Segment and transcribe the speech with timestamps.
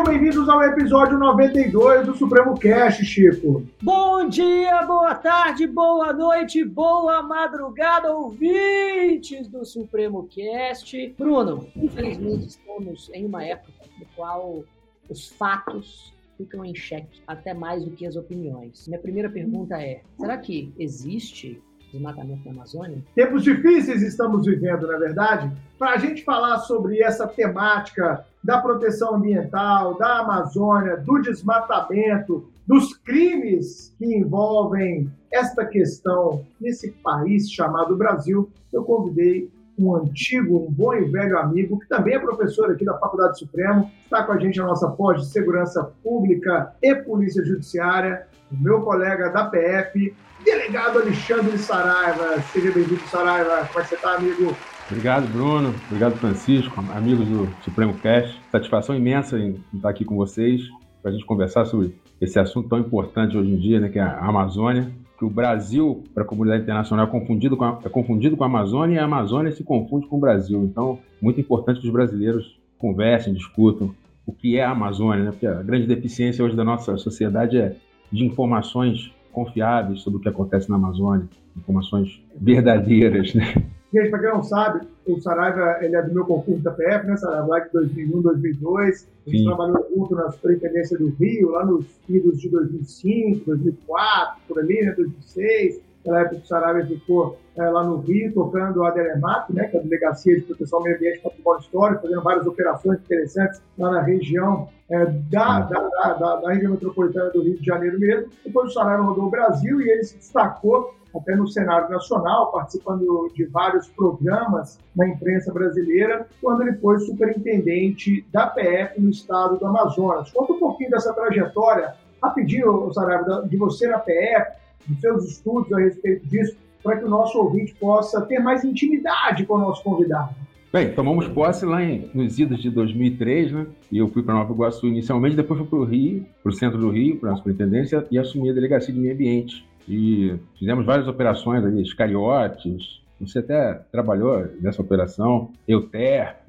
[0.00, 3.66] Sejam bem-vindos ao episódio 92 do Supremo Cast, Chico.
[3.82, 11.14] Bom dia, boa tarde, boa noite, boa madrugada, ouvintes do Supremo Cast.
[11.18, 14.64] Bruno, infelizmente estamos em uma época no qual
[15.10, 18.88] os fatos ficam em xeque, até mais do que as opiniões.
[18.88, 23.04] Minha primeira pergunta é: será que existe desmatamento na Amazônia?
[23.14, 25.52] Tempos difíceis estamos vivendo, na é verdade.
[25.78, 32.96] Para a gente falar sobre essa temática da proteção ambiental, da Amazônia, do desmatamento, dos
[32.96, 40.92] crimes que envolvem esta questão nesse país chamado Brasil, eu convidei um antigo, um bom
[40.94, 44.58] e velho amigo, que também é professor aqui da Faculdade Supremo, está com a gente
[44.58, 50.98] na nossa pós de Segurança Pública e Polícia Judiciária, o meu colega da PF, delegado
[50.98, 52.42] Alexandre Saraiva.
[52.52, 53.68] Seja bem-vindo, Saraiva.
[53.68, 54.56] Como é que você está, amigo?
[54.90, 55.72] Obrigado, Bruno.
[55.86, 58.40] Obrigado, Francisco, amigos do Supremo Cast.
[58.50, 60.62] Satisfação imensa em estar aqui com vocês
[61.00, 64.02] para a gente conversar sobre esse assunto tão importante hoje em dia, né, que é
[64.02, 68.38] a Amazônia que o Brasil, para a comunidade internacional, é confundido, com a, é confundido
[68.38, 70.64] com a Amazônia e a Amazônia se confunde com o Brasil.
[70.64, 73.94] Então, muito importante que os brasileiros conversem, discutam
[74.24, 75.30] o que é a Amazônia, né?
[75.30, 77.76] porque a grande deficiência hoje da nossa sociedade é
[78.10, 83.34] de informações confiáveis sobre o que acontece na Amazônia, informações verdadeiras.
[83.34, 83.54] Né?
[83.92, 87.16] Gente, para quem não sabe, o Saraiva ele é do meu concurso da PF, né,
[87.16, 87.46] Saraiva?
[87.46, 89.08] Lá de 2001, 2002.
[89.26, 89.46] A gente Sim.
[89.46, 94.92] trabalhou junto na Superintendência do Rio, lá nos idos de 2005, 2004, por ali, né,
[94.92, 95.80] 2006.
[95.98, 99.80] Naquela época o Saraiva ficou é, lá no Rio, tocando a DELEMAP, né, que é
[99.80, 103.90] a Delegacia de Proteção ao Meio Ambiente e Patrimônio Histórico, fazendo várias operações interessantes lá
[103.90, 108.30] na região é, da, da, da, da, região metropolitana do Rio de Janeiro mesmo.
[108.44, 113.30] Depois o Saraiva rodou o Brasil e ele se destacou até no cenário nacional, participando
[113.34, 119.66] de vários programas na imprensa brasileira, quando ele foi superintendente da PF no estado do
[119.66, 120.30] Amazonas.
[120.30, 124.52] Conta um pouquinho dessa trajetória, rapidinho, Saraiva, de você na PF,
[124.86, 129.44] dos seus estudos a respeito disso, para que o nosso ouvinte possa ter mais intimidade
[129.44, 130.34] com o nosso convidado.
[130.72, 133.66] Bem, tomamos posse lá em, nos idos de 2003, né?
[133.90, 136.78] E eu fui para Nova Iguaçu inicialmente, depois fui para o Rio, para o centro
[136.78, 139.68] do Rio, para a superintendência, e assumi a delegacia de meio ambiente.
[139.92, 146.48] E fizemos várias operações ali, Iscariotes, você até trabalhou nessa operação, Euterp,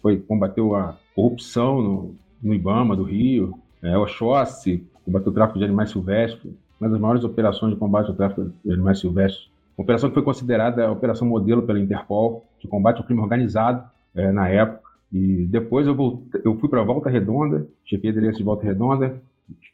[0.00, 5.64] foi, combateu a corrupção no, no Ibama do Rio, é, Oxóssi, combateu o tráfico de
[5.64, 9.50] animais silvestres, uma das maiores operações de combate ao tráfico de animais silvestres.
[9.76, 13.84] Uma operação que foi considerada a operação modelo pela Interpol, de combate ao crime organizado
[14.14, 14.90] é, na época.
[15.12, 19.20] E depois eu, voltei, eu fui para Volta Redonda, a delegacia de Volta Redonda,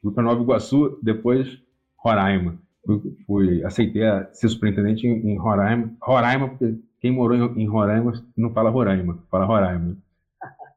[0.01, 1.63] fui para Nova Iguaçu, depois
[1.99, 5.93] Roraima fui, fui aceitei a ser superintendente em, em, Roraima.
[6.03, 9.97] Roraima, porque quem morou em, em Roraima não fala Roraima, fala Roraima.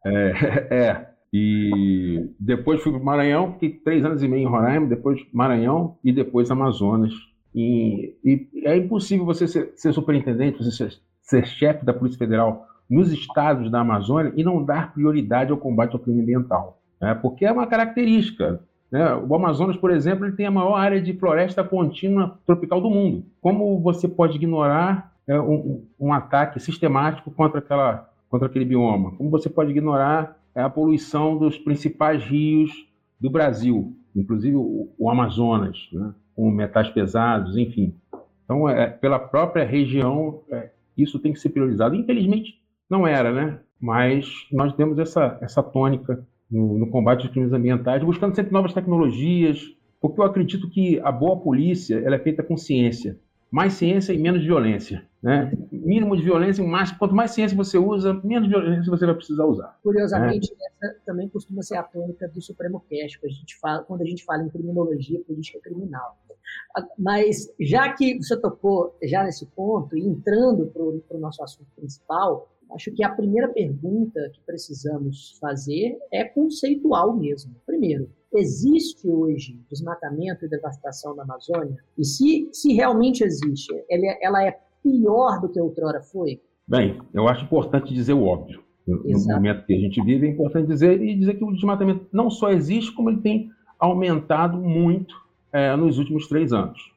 [0.06, 0.34] É,
[0.76, 5.20] é, e depois fui para o Maranhão, fiquei três anos e meio em Roraima, depois
[5.34, 7.14] Maranhão e depois Amazonas.
[7.56, 12.68] E, e é impossível você ser, ser superintendente, você ser, ser chefe da Polícia Federal
[12.90, 16.80] nos estados da Amazônia e não dar prioridade ao combate ao crime ambiental.
[17.02, 17.16] Né?
[17.16, 18.62] Porque é uma característica.
[18.94, 19.12] Né?
[19.16, 23.26] O Amazonas, por exemplo, ele tem a maior área de floresta contínua tropical do mundo.
[23.42, 29.10] Como você pode ignorar é, um, um, ataque sistemático contra, aquela, contra aquele bioma?
[29.14, 32.70] Como você pode ignorar é, a poluição dos principais rios
[33.20, 36.14] do Brasil, inclusive o, o Amazonas, né?
[36.36, 37.96] com metais pesados, enfim.
[38.46, 41.96] Então, é, pela própria região, é, isso tem que ser priorizado.
[41.96, 43.60] Infelizmente, não era, né?
[43.82, 46.24] Mas nós temos essa, essa tônica
[46.54, 49.60] no, no combate aos crimes ambientais, buscando sempre novas tecnologias,
[50.00, 53.18] porque eu acredito que a boa polícia ela é feita com ciência.
[53.50, 55.04] Mais ciência e menos violência.
[55.22, 55.52] Né?
[55.72, 59.78] Mínimo de violência, mais, quanto mais ciência você usa, menos violência você vai precisar usar.
[59.82, 60.90] Curiosamente, né?
[60.90, 64.24] essa também costuma ser a tônica do Supremo Cast, a gente fala, quando a gente
[64.26, 66.18] fala em criminologia política criminal.
[66.98, 72.50] Mas, já que você tocou já nesse ponto, e entrando para o nosso assunto principal,
[72.72, 77.56] Acho que a primeira pergunta que precisamos fazer é conceitual mesmo.
[77.66, 81.78] Primeiro, existe hoje desmatamento e devastação na Amazônia?
[81.98, 86.42] E se, se realmente existe, ela é, ela é pior do que outrora foi?
[86.68, 88.64] Bem, eu acho importante dizer o óbvio.
[88.86, 89.36] No Exato.
[89.36, 92.50] momento que a gente vive, é importante dizer e dizer que o desmatamento não só
[92.50, 93.50] existe, como ele tem
[93.80, 95.16] aumentado muito
[95.52, 96.92] é, nos últimos três anos.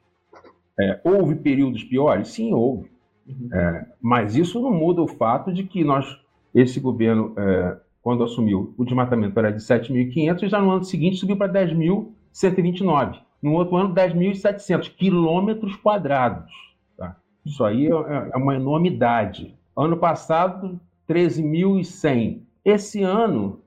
[0.78, 2.28] É, houve períodos piores?
[2.28, 2.90] Sim, houve.
[3.26, 3.48] Uhum.
[3.52, 6.06] É, mas isso não muda o fato de que nós,
[6.54, 11.16] esse governo, é, quando assumiu, o desmatamento era de 7.500 e já no ano seguinte
[11.16, 13.18] subiu para 10.129.
[13.42, 16.52] No outro ano, 10.700 quilômetros quadrados.
[16.96, 17.16] Tá?
[17.44, 19.54] Isso aí é, é, é uma enormidade.
[19.76, 22.40] Ano passado, 13.100.
[22.64, 23.60] Esse ano,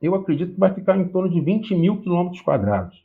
[0.00, 3.04] eu acredito que vai ficar em torno de 20 mil quilômetros quadrados.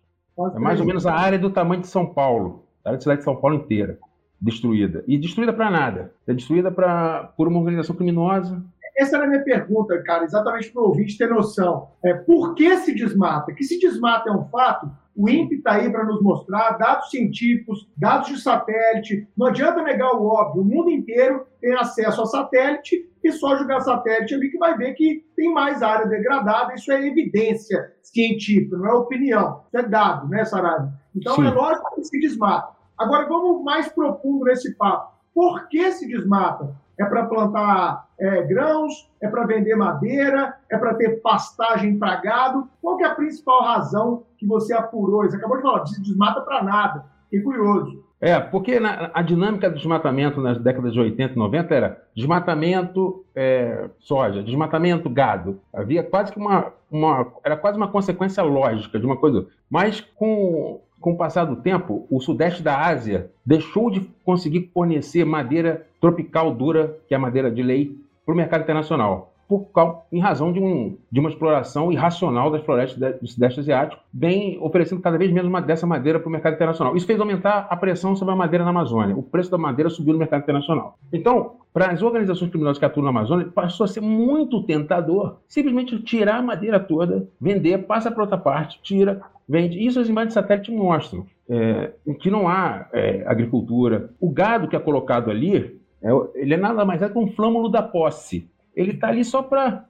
[0.55, 3.19] É mais ou menos a área do tamanho de São Paulo, a área da cidade
[3.19, 3.97] de São Paulo inteira,
[4.39, 5.03] destruída.
[5.07, 6.13] E destruída para nada.
[6.25, 8.63] É destruída pra, por uma organização criminosa.
[8.97, 11.89] Essa era a minha pergunta, cara, exatamente para o ouvinte ter noção.
[12.03, 13.53] É, por que se desmata?
[13.53, 17.89] Que se desmata é um fato, o INPE está aí para nos mostrar dados científicos,
[17.97, 19.27] dados de satélite.
[19.35, 20.61] Não adianta negar o óbvio.
[20.61, 24.93] O mundo inteiro tem acesso a satélite e só jogar satélite ali que vai ver
[24.93, 26.75] que tem mais área degradada.
[26.75, 29.63] Isso é evidência científica, não é opinião.
[29.67, 30.93] Isso é dado, né, Saraiva?
[31.15, 31.47] Então Sim.
[31.47, 32.76] é lógico que se desmata.
[32.97, 35.13] Agora vamos mais profundo nesse papo.
[35.33, 36.75] Por que se desmata?
[36.99, 39.07] É para plantar é, grãos?
[39.21, 40.55] É para vender madeira?
[40.69, 42.67] É para ter pastagem para gado?
[42.81, 45.23] Qual que é a principal razão que você apurou?
[45.23, 47.05] Você acabou de falar, se desmata para nada.
[47.25, 48.03] Fiquei curioso.
[48.19, 53.23] É, porque na, a dinâmica do desmatamento nas décadas de 80 e 90 era desmatamento
[53.35, 55.59] é, soja, desmatamento gado.
[55.71, 57.31] Havia quase que uma, uma.
[57.43, 59.45] Era quase uma consequência lógica de uma coisa.
[59.69, 65.23] Mas com, com o passar do tempo, o sudeste da Ásia deixou de conseguir fornecer
[65.23, 69.69] madeira tropical dura, que é a madeira de lei, para o mercado internacional por,
[70.11, 75.01] em razão de, um, de uma exploração irracional das florestas do Sudeste Asiático, vem oferecendo
[75.01, 76.95] cada vez menos uma, dessa madeira para o mercado internacional.
[76.95, 79.15] Isso fez aumentar a pressão sobre a madeira na Amazônia.
[79.15, 80.97] O preço da madeira subiu no mercado internacional.
[81.13, 85.97] Então, para as organizações criminosas que atuam na Amazônia, passou a ser muito tentador simplesmente
[86.03, 90.71] tirar a madeira toda, vender, passa para outra parte, tira, Isso as imagens de satélite
[90.71, 91.25] mostram.
[91.49, 94.09] É, que não há é, agricultura.
[94.19, 97.69] O gado que é colocado ali, é, ele é nada mais é que um flâmulo
[97.69, 99.85] da posse ele está ali só para.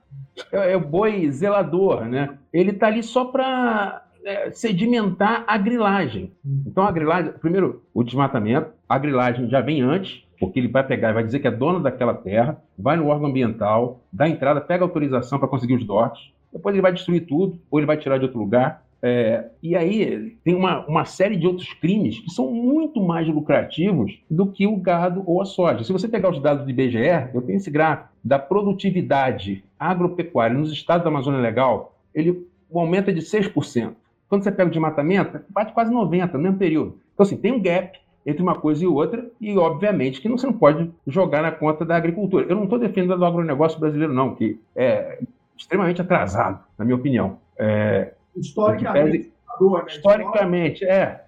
[0.50, 2.38] É, é, o boi zelador, né?
[2.50, 6.32] Ele está ali só para é, sedimentar a grilagem.
[6.66, 11.12] Então, a grilagem, primeiro, o desmatamento, a grilagem já vem antes, porque ele vai pegar,
[11.12, 15.38] vai dizer que é dono daquela terra, vai no órgão ambiental, dá entrada, pega autorização
[15.38, 18.38] para conseguir os dotes, depois ele vai destruir tudo, ou ele vai tirar de outro
[18.38, 23.28] lugar, é, e aí tem uma, uma série de outros crimes que são muito mais
[23.28, 25.84] lucrativos do que o gado ou a soja.
[25.84, 30.72] Se você pegar os dados do IBGE, eu tenho esse gráfico da produtividade agropecuária nos
[30.72, 33.94] estados da Amazônia Legal, ele o aumento é de 6%.
[34.28, 36.98] Quando você pega o desmatamento, bate quase 90% no mesmo período.
[37.14, 40.52] Então, assim, tem um gap entre uma coisa e outra, e obviamente que você não
[40.52, 42.44] pode jogar na conta da agricultura.
[42.46, 45.18] Eu não estou defendendo o agronegócio brasileiro, não, que é
[45.56, 47.38] extremamente atrasado, na minha opinião.
[47.58, 49.18] É, Historicamente.
[49.18, 49.84] Né?
[49.86, 51.24] Historicamente, é.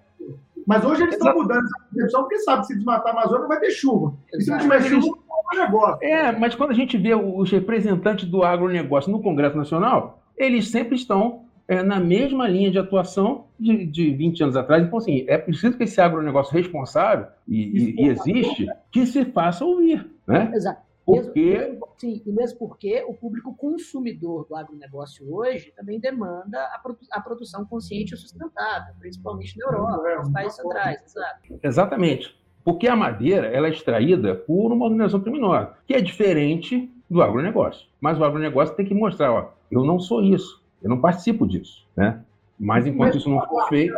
[0.65, 3.59] Mas hoje eles estão mudando essa concepção porque sabe que se desmatar a Amazônia vai
[3.59, 4.13] ter chuva.
[4.33, 5.97] E se não tiver chuva, não é negócio.
[6.01, 10.95] É, mas quando a gente vê os representantes do agronegócio no Congresso Nacional, eles sempre
[10.95, 14.83] estão é, na mesma linha de atuação de, de 20 anos atrás.
[14.83, 19.65] Então, assim, é preciso que esse agronegócio responsável, e, e, e existe, que se faça
[19.65, 20.05] ouvir.
[20.27, 20.51] Né?
[20.53, 20.81] Exato.
[21.15, 21.57] Porque...
[21.57, 26.99] Mesmo, sim, e mesmo porque o público consumidor do agronegócio hoje também demanda a, produ
[27.11, 31.01] a produção consciente e sustentável, principalmente na Europa, é, nos países centrais.
[31.03, 31.59] Exato.
[31.63, 32.41] Exatamente.
[32.63, 37.87] Porque a madeira ela é extraída por uma organização criminosa, que é diferente do agronegócio.
[37.99, 41.87] Mas o agronegócio tem que mostrar, ó, eu não sou isso, eu não participo disso.
[41.95, 42.23] Né?
[42.59, 43.93] Mas enquanto isso não for feito.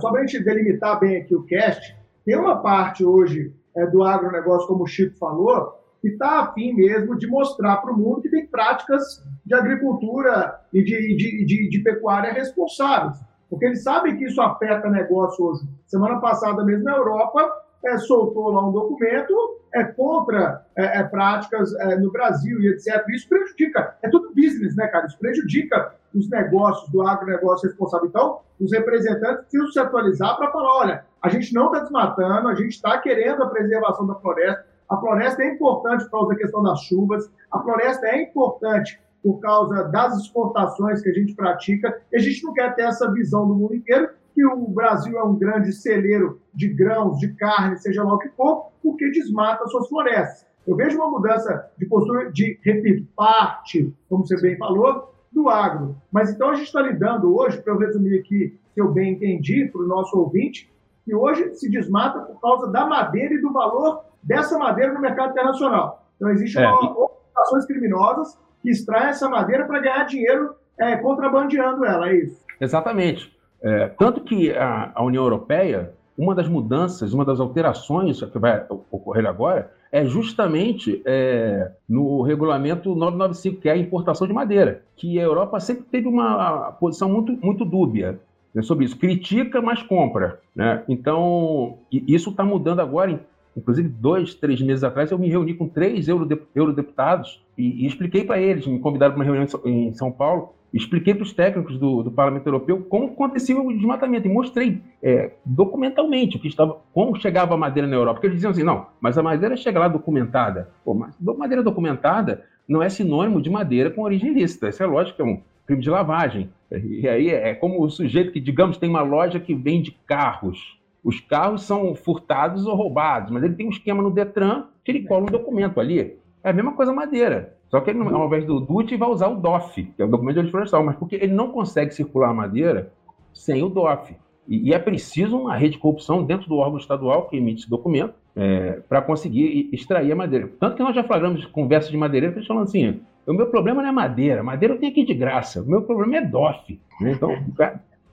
[0.00, 4.02] Só para a gente delimitar bem aqui o cast, tem uma parte hoje é, do
[4.02, 8.28] agronegócio, como o Chico falou, que está afim mesmo de mostrar para o mundo que
[8.28, 13.18] tem práticas de agricultura e de, de, de, de, pecuária responsáveis.
[13.48, 15.62] Porque eles sabem que isso afeta negócio hoje.
[15.86, 17.50] Semana passada mesmo na Europa
[17.86, 19.34] é, soltou lá um documento
[19.74, 23.02] é, contra é, é práticas é, no Brasil e etc.
[23.08, 25.06] Isso prejudica, é tudo business, né, cara?
[25.06, 28.08] Isso prejudica os negócios do agronegócio responsável.
[28.08, 32.54] Então, os representantes precisam se atualizar para falar: olha, a gente não está desmatando, a
[32.54, 36.62] gente está querendo a preservação da floresta, a floresta é importante por causa da questão
[36.62, 42.16] das chuvas, a floresta é importante por causa das exportações que a gente pratica, e
[42.16, 45.36] a gente não quer ter essa visão do mundo inteiro que o Brasil é um
[45.36, 50.44] grande celeiro de grãos, de carne, seja lá o que for, porque desmata suas florestas.
[50.66, 55.96] Eu vejo uma mudança de postura de, repito, parte, como você bem falou, do agro.
[56.10, 59.66] Mas então a gente está lidando hoje, para eu resumir aqui, se eu bem entendi,
[59.66, 60.70] para o nosso ouvinte,
[61.04, 65.30] que hoje se desmata por causa da madeira e do valor dessa madeira no mercado
[65.30, 66.06] internacional.
[66.16, 66.68] Então, existem é.
[66.68, 72.44] organizações criminosas que extraem essa madeira para ganhar dinheiro é, contrabandeando ela, é isso?
[72.60, 73.32] Exatamente.
[73.62, 78.64] É, tanto que a, a, União Europeia, uma das mudanças, uma das alterações que vai
[78.90, 85.18] ocorrer agora, é justamente é, no regulamento 995, que é a importação de madeira, que
[85.18, 88.18] a Europa sempre teve uma posição muito, muito dúbia
[88.54, 88.98] né, sobre isso.
[88.98, 90.40] Critica, mas compra.
[90.54, 90.82] Né?
[90.88, 93.20] Então, isso está mudando agora
[93.56, 98.40] Inclusive, dois, três meses atrás, eu me reuni com três eurodeputados e, e expliquei para
[98.40, 102.10] eles, me convidaram para uma reunião em São Paulo, expliquei para os técnicos do, do,
[102.10, 107.54] Parlamento Europeu como acontecia o desmatamento e mostrei é, documentalmente o que estava, como chegava
[107.54, 108.14] a madeira na Europa.
[108.14, 110.68] Porque eles diziam assim, não, mas a madeira chega lá documentada.
[110.84, 114.68] Pô, mas madeira documentada não é sinônimo de madeira com origem ilícita.
[114.68, 116.50] Isso é lógico é um crime de lavagem.
[116.72, 120.76] E aí é como o sujeito que, digamos, tem uma loja que vende carros.
[121.04, 125.02] Os carros são furtados ou roubados, mas ele tem um esquema no Detran que ele
[125.02, 126.18] cola um documento ali.
[126.42, 127.54] É a mesma coisa madeira.
[127.68, 130.34] Só que ele, ao invés do DUT, vai usar o DOF, que é o documento
[130.34, 132.92] de origem florestal, mas porque ele não consegue circular a madeira
[133.32, 134.14] sem o DOF.
[134.46, 137.70] E, e é preciso uma rede de corrupção dentro do órgão estadual que emite esse
[137.70, 140.50] documento é, para conseguir extrair a madeira.
[140.60, 143.88] Tanto que nós já flagramos conversas de madeireiro que falam assim: o meu problema não
[143.88, 146.78] é madeira, madeira eu tenho aqui de graça, o meu problema é DOF.
[147.00, 147.12] Né?
[147.12, 147.30] Então,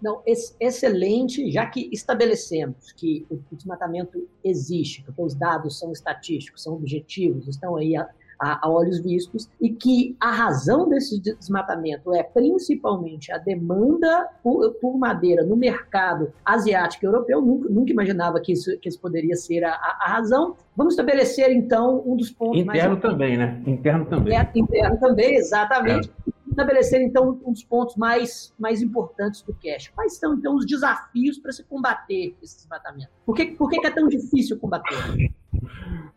[0.01, 0.21] não,
[0.59, 7.47] excelente, já que estabelecemos que o desmatamento existe, porque os dados são estatísticos, são objetivos,
[7.47, 8.07] estão aí a,
[8.39, 14.97] a, olhos vistos, e que a razão desse desmatamento é principalmente a demanda por, por
[14.97, 17.39] madeira no mercado asiático e europeu.
[17.39, 20.55] Nunca, nunca imaginava que isso, que isso poderia ser a, a, razão.
[20.75, 22.79] Vamos estabelecer, então, um dos pontos interno mais.
[22.79, 23.61] Interno também, né?
[23.67, 24.33] Interno também.
[24.33, 26.11] Interno, interno também, exatamente.
[26.27, 26.30] É
[26.61, 29.89] estabelecer, então, um dos pontos mais, mais importantes do cash.
[29.89, 33.09] Quais são, então, os desafios para se combater esse desmatamento?
[33.25, 34.95] Por que, por que é tão difícil combater?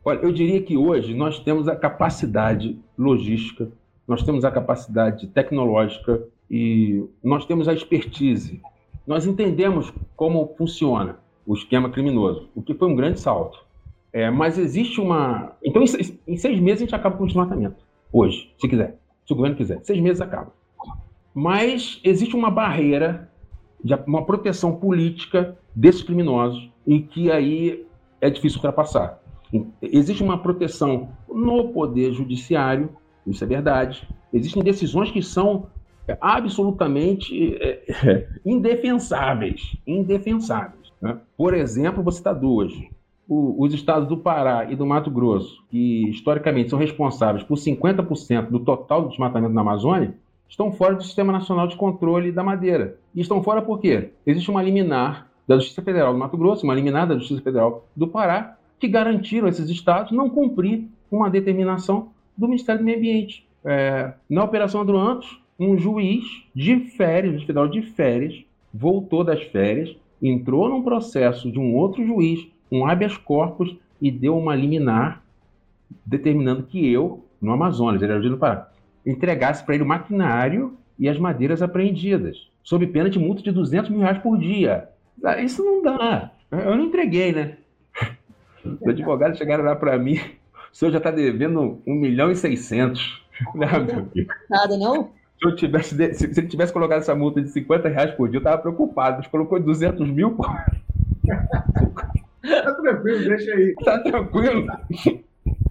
[0.05, 3.71] Olha, eu diria que hoje nós temos a capacidade logística,
[4.07, 8.61] nós temos a capacidade tecnológica e nós temos a expertise.
[9.07, 13.65] Nós entendemos como funciona o esquema criminoso, o que foi um grande salto.
[14.13, 15.57] É, mas existe uma.
[15.63, 17.77] Então, em seis meses a gente acaba com o desmatamento.
[18.13, 18.97] Hoje, se quiser.
[19.27, 19.81] Se o governo quiser.
[19.83, 20.53] Seis meses acaba.
[21.33, 23.31] Mas existe uma barreira,
[23.83, 27.87] de uma proteção política desses criminosos, em que aí
[28.21, 29.21] é difícil ultrapassar.
[29.83, 32.91] Existe uma proteção no poder judiciário,
[33.27, 34.09] isso é verdade.
[34.33, 35.67] Existem decisões que são
[36.21, 39.77] absolutamente é, indefensáveis.
[39.87, 40.93] Indefensáveis.
[41.01, 41.19] Né?
[41.37, 42.73] Por exemplo, vou citar duas
[43.29, 48.51] o, os estados do Pará e do Mato Grosso, que historicamente são responsáveis por 50%
[48.51, 50.15] do total do desmatamento na Amazônia,
[50.49, 52.99] estão fora do Sistema Nacional de Controle da Madeira.
[53.15, 54.11] E estão fora por quê?
[54.27, 58.09] Existe uma liminar da Justiça Federal do Mato Grosso, uma liminar da Justiça Federal do
[58.09, 63.47] Pará, que garantiram esses estados não cumprir uma determinação do Ministério do Meio Ambiente.
[63.65, 69.97] É, na Operação Adroantos, um juiz de férias, juiz federal de férias, voltou das férias,
[70.21, 75.23] entrou num processo de um outro juiz um habeas corpus e deu uma liminar
[76.05, 78.69] determinando que eu, no Amazonas, ele era do Pará,
[79.07, 83.91] entregasse para ele o maquinário e as madeiras apreendidas, sob pena de multa de 200
[83.91, 84.89] mil reais por dia.
[85.23, 86.31] Ah, isso não dá.
[86.51, 87.57] Eu não entreguei, né?
[88.65, 90.19] Os advogados chegaram lá para mim,
[90.73, 93.23] o senhor já está devendo 1 milhão e 600.
[94.49, 95.11] Nada, não?
[95.39, 98.37] Se, eu tivesse, se, se ele tivesse colocado essa multa de 50 reais por dia,
[98.37, 100.45] eu estava preocupado, mas colocou 200 mil, pô.
[102.45, 103.75] Tá tranquilo, deixa aí.
[103.85, 104.67] Tá tranquilo.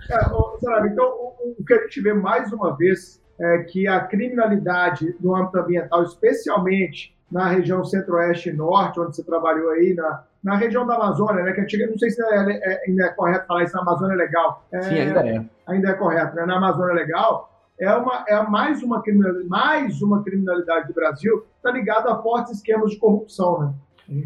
[0.10, 0.20] É,
[0.60, 5.16] sabe, então, o, o, que a gente vê mais uma vez é que a criminalidade
[5.20, 10.56] no âmbito ambiental, especialmente na região centro-oeste e norte, onde você trabalhou aí, na, na
[10.56, 13.64] região da Amazônia, né, que antiga, não sei se é, é, ainda é correto falar
[13.64, 14.64] isso na Amazônia Legal.
[14.72, 15.46] É, Sim, ainda é.
[15.66, 16.46] Ainda é correto, né?
[16.46, 17.50] Na Amazônia Legal,
[17.80, 22.54] é, uma, é mais, uma criminalidade, mais uma criminalidade do Brasil está ligada a fortes
[22.54, 23.74] esquemas de corrupção, né?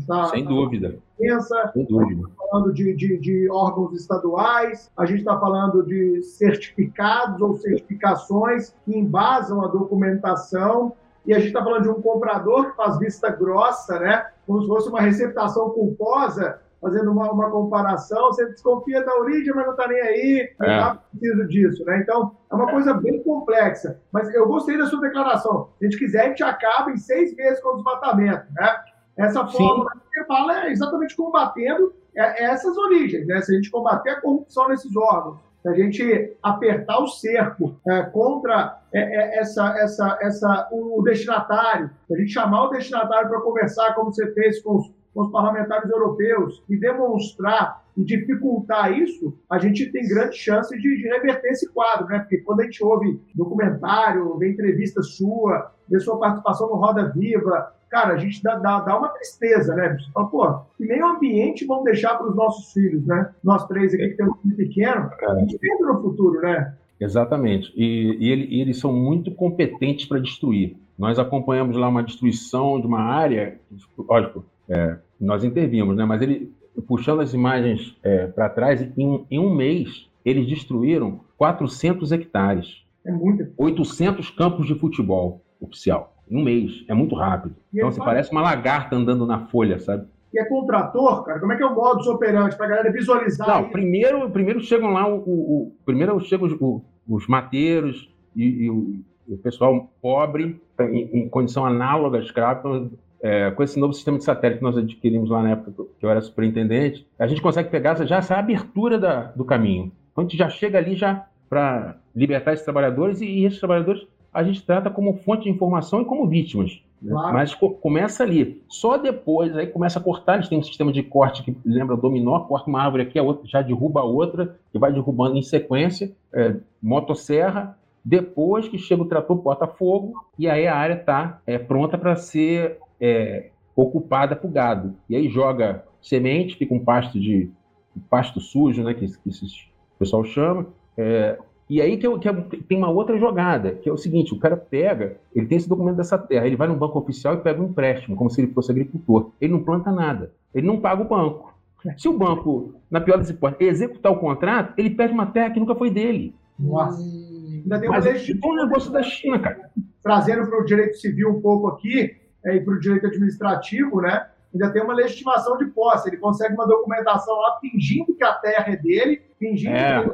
[0.08, 0.98] Tá, Sem dúvida.
[1.18, 2.24] Pensa, Sem dúvida.
[2.28, 8.74] Tá falando de, de, de, órgãos estaduais, a gente está falando de certificados ou certificações
[8.86, 10.94] que embasam a documentação,
[11.26, 14.28] e a gente está falando de um comprador que faz vista grossa, né?
[14.48, 19.66] como se fosse uma receptação culposa, fazendo uma, uma comparação, você desconfia da origem, mas
[19.66, 20.80] não está nem aí, não é.
[20.80, 22.00] tá preciso disso, né?
[22.00, 24.00] Então, é uma coisa bem complexa.
[24.12, 25.70] Mas eu gostei da sua declaração.
[25.78, 28.80] Se a gente quiser, a gente acaba em seis meses com o desmatamento, né?
[29.18, 33.42] Essa forma que você fala é exatamente combatendo é, essas origens, né?
[33.42, 38.04] Se a gente combater a corrupção nesses órgãos, se a gente apertar o cerco é,
[38.04, 43.42] contra é, é, essa, essa, essa, o destinatário, se a gente chamar o destinatário para
[43.42, 49.36] conversar, como você fez com os, com os parlamentares europeus, e demonstrar e dificultar isso,
[49.50, 52.20] a gente tem grande chance de, de, reverter esse quadro, né?
[52.20, 57.74] Porque quando a gente ouve documentário, vê entrevista sua, vê sua participação no Roda Viva,
[57.90, 59.98] cara, a gente dá, dá, dá uma tristeza, né?
[59.98, 63.32] Você fala, pô, que nem o ambiente vão deixar para os nossos filhos, né?
[63.44, 66.76] Nós três aqui que temos um filho pequeno, a gente pensa no futuro, né?
[67.00, 67.72] Exatamente.
[67.76, 70.76] E, e, ele, e eles são muito competentes para destruir.
[70.98, 73.60] Nós acompanhamos lá uma destruição de uma área,
[73.98, 76.06] lógico, é, nós intervimos, né?
[76.06, 76.52] Mas ele,
[76.88, 82.84] puxando as imagens é, para trás, em, em um mês, eles destruíram 400 hectares.
[83.06, 83.48] É muito.
[83.58, 86.17] 800 campos de futebol oficial.
[86.30, 86.84] Em um mês.
[86.88, 87.56] É muito rápido.
[87.74, 88.10] E então, você faz...
[88.10, 90.08] parece uma lagarta andando na folha, sabe?
[90.34, 91.40] E é contrator, cara?
[91.40, 93.48] Como é que é o modus operandi para a galera visualizar?
[93.48, 98.70] Não, primeiro, primeiro chegam lá, o, o, o primeiro chegam os, os mateiros e, e
[98.70, 102.92] o, o, pessoal pobre, em, em condição análoga a escravo, então,
[103.22, 106.10] é, com esse novo sistema de satélite que nós adquirimos lá na época que eu
[106.10, 109.92] era superintendente, a gente consegue pegar já essa abertura da, do caminho.
[110.12, 114.06] Então a gente já chega ali já para libertar esses trabalhadores e, e esses trabalhadores
[114.34, 116.82] a gente trata como fonte de informação e como vítimas.
[117.02, 117.12] Né?
[117.12, 117.34] Claro.
[117.34, 118.64] Mas co começa ali.
[118.68, 120.36] Só depois, aí começa a cortar.
[120.36, 123.48] Eles têm um sistema de corte que lembra dominó, corta uma árvore aqui, a outra
[123.48, 127.78] já derruba a outra, e vai derrubando em sequência, é, motosserra.
[128.04, 132.16] Depois que chega o trator, bota fogo, e aí a área está é, pronta para
[132.16, 134.96] ser é, ocupada por gado.
[135.10, 137.52] E aí joga semente, fica um pasto de
[137.96, 140.68] um pasto sujo, né, que, que o pessoal chama.
[140.98, 141.38] É,
[141.70, 144.56] e aí que, eu, que, tem uma outra jogada, que é o seguinte: o cara
[144.56, 147.66] pega, ele tem esse documento dessa terra, ele vai no banco oficial e pega um
[147.66, 149.32] empréstimo, como se ele fosse agricultor.
[149.42, 151.54] Ele não planta nada, ele não paga o banco.
[151.98, 155.60] Se o banco, na pior das hipóteses, executar o contrato, ele perde uma terra que
[155.60, 156.36] nunca foi dele.
[156.60, 157.02] Nossa.
[157.02, 159.70] Ainda tem uma Mas é um negócio da China, cara.
[160.02, 164.28] Trazendo para o direito civil um pouco aqui, é, e para o direito administrativo, né?
[164.54, 166.10] Ainda tem uma legitimação de posse.
[166.10, 170.04] Ele consegue uma documentação lá fingindo que a terra é dele, fingindo é.
[170.04, 170.10] que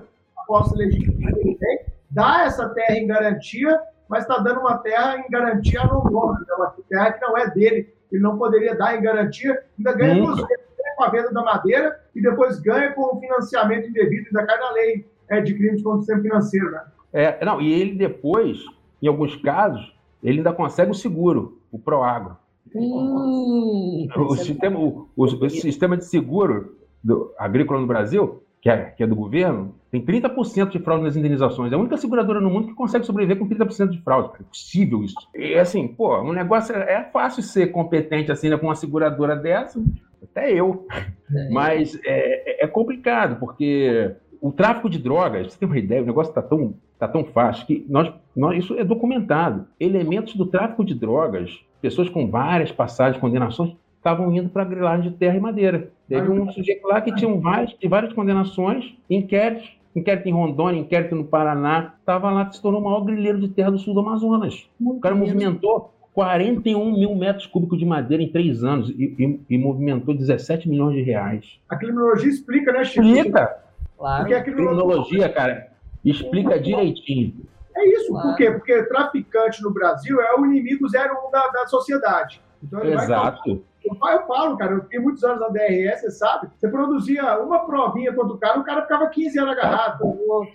[0.46, 5.18] posse legítima que ele tem, dá essa terra em garantia, mas está dando uma terra
[5.18, 6.54] em garantia a não nome, né?
[6.58, 10.36] uma terra que não é dele, ele não poderia dar em garantia, ainda ganha duas
[10.36, 10.64] vezes
[10.96, 14.72] com a venda da madeira e depois ganha com o financiamento indevido, ainda cai na
[14.72, 16.72] lei é, de crimes contra o sistema financeiro.
[16.72, 16.84] Né?
[17.12, 18.60] É, não, e ele depois,
[19.02, 22.38] em alguns casos, ele ainda consegue o seguro, o Proagro.
[22.76, 29.03] Hum, o, sistema, o, o, sistema de seguro do, agrícola no Brasil que é, que
[29.03, 31.69] é do governo, tem 30% de fraude nas indenizações.
[31.73, 34.30] É a única seguradora no mundo que consegue sobreviver com 30% de fraude.
[34.39, 35.15] É possível isso.
[35.36, 39.36] E assim, pô, um negócio é, é fácil ser competente assim né, com uma seguradora
[39.36, 39.84] dessa,
[40.23, 40.88] até eu.
[41.36, 41.49] É.
[41.49, 46.32] Mas é, é, complicado, porque o tráfico de drogas, você tem uma ideia, o negócio
[46.32, 49.67] está tão, tá tão fácil que nós, nós, isso é documentado.
[49.78, 55.18] Elementos do tráfico de drogas, pessoas com várias passagens, condenações, estavam indo para grilagem de
[55.18, 55.89] terra e madeira.
[56.10, 61.24] Teve um sujeito lá que tinha várias, várias condenações, inquéritos, inquérito em Rondônia, inquérito no
[61.24, 64.70] Paraná, estava lá, se tornou o maior grileiro de terra do sul do Amazonas.
[64.78, 69.39] Muito o cara movimentou 41 mil metros cúbicos de madeira em três anos e, e,
[69.50, 71.60] e, movimentou 17 milhões de reais.
[71.70, 73.06] A criminologia explica, né, Chico?
[73.06, 73.58] Explica.
[73.98, 74.20] Claro.
[74.20, 75.72] Porque a criminologia, cara,
[76.04, 77.34] explica direitinho.
[77.76, 78.28] É isso, claro.
[78.28, 78.52] por quê?
[78.52, 82.42] Porque traficante no Brasil é o inimigo 01 da, da sociedade.
[82.62, 83.50] Então, Exato.
[83.50, 86.50] Vai eu falo, cara, eu fiquei muitos anos na DRS, você sabe?
[86.58, 90.04] Você produzia uma provinha contra o cara, o cara ficava 15 anos agarrado.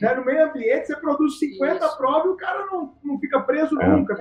[0.00, 0.14] Né?
[0.14, 1.96] No meio ambiente, você produz 50 Isso.
[1.98, 3.86] provas e o cara não, não fica preso é.
[3.86, 4.16] nunca.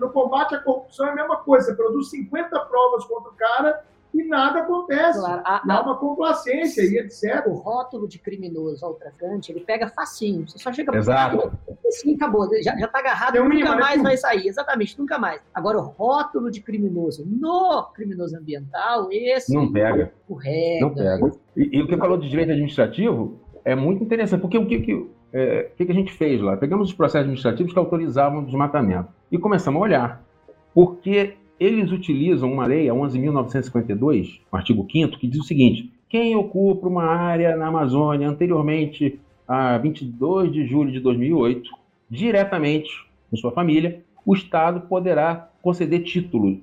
[0.00, 1.66] No combate à corrupção é a mesma coisa.
[1.66, 3.82] Você produz 50 provas contra o cara
[4.14, 5.18] e nada acontece.
[5.18, 7.46] Claro, a, Há uma complacência e etc.
[7.46, 10.48] O rótulo de criminoso ao traficante, ele pega facinho.
[10.48, 11.52] Você só chega Exato.
[11.86, 12.48] assim, acabou.
[12.62, 14.48] Já, já tá agarrado, um nunca mais vai sair.
[14.48, 15.40] Exatamente, nunca mais.
[15.54, 19.52] Agora, o rótulo de criminoso no criminoso ambiental, esse...
[19.54, 20.12] Não pega.
[20.26, 20.80] Correto.
[20.80, 21.30] Não pega.
[21.56, 25.10] E, e, o que falou de direito administrativo é muito interessante, porque o que, que,
[25.32, 26.56] é, que, que a gente fez lá?
[26.56, 30.24] Pegamos os processos administrativos que autorizavam o desmatamento e começamos a olhar.
[30.74, 36.34] Porque eles utilizam uma lei, a 11.952, o artigo 5 que diz o seguinte: quem
[36.36, 41.70] ocupa uma área na Amazônia anteriormente a 22 de julho de 2008,
[42.10, 42.90] diretamente
[43.30, 46.60] com sua família, o Estado poderá conceder título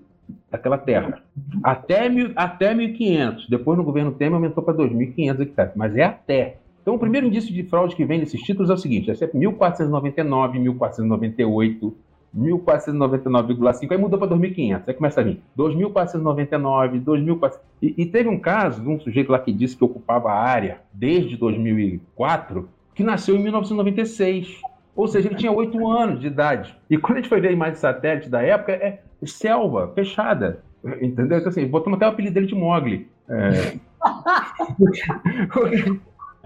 [0.50, 1.22] daquela terra.
[1.64, 3.50] Até, mil, até 1.500.
[3.50, 5.74] Depois, no governo Temer, aumentou para 2.500 hectares.
[5.76, 6.58] Mas é até.
[6.82, 10.60] Então, o primeiro indício de fraude que vem nesses títulos é o seguinte: é 1499,
[10.60, 11.96] 1498,
[12.38, 17.60] 1.499,5, aí mudou para 2.500, aí começa a vir 2.499, 2.400.
[17.82, 20.82] E, e teve um caso de um sujeito lá que disse que ocupava a área
[20.94, 24.62] desde 2004, que nasceu em 1996.
[24.96, 26.78] Ou seja, ele tinha 8 anos de idade.
[26.90, 30.64] E quando a gente foi ver a imagem de satélite da época, é selva, fechada.
[31.02, 31.40] Entendeu?
[31.40, 33.10] Então, assim, botamos até o apelido dele de Mogli.
[33.28, 33.78] É...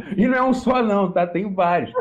[0.17, 1.27] e não é um só, não, tá?
[1.27, 1.91] Tem vários.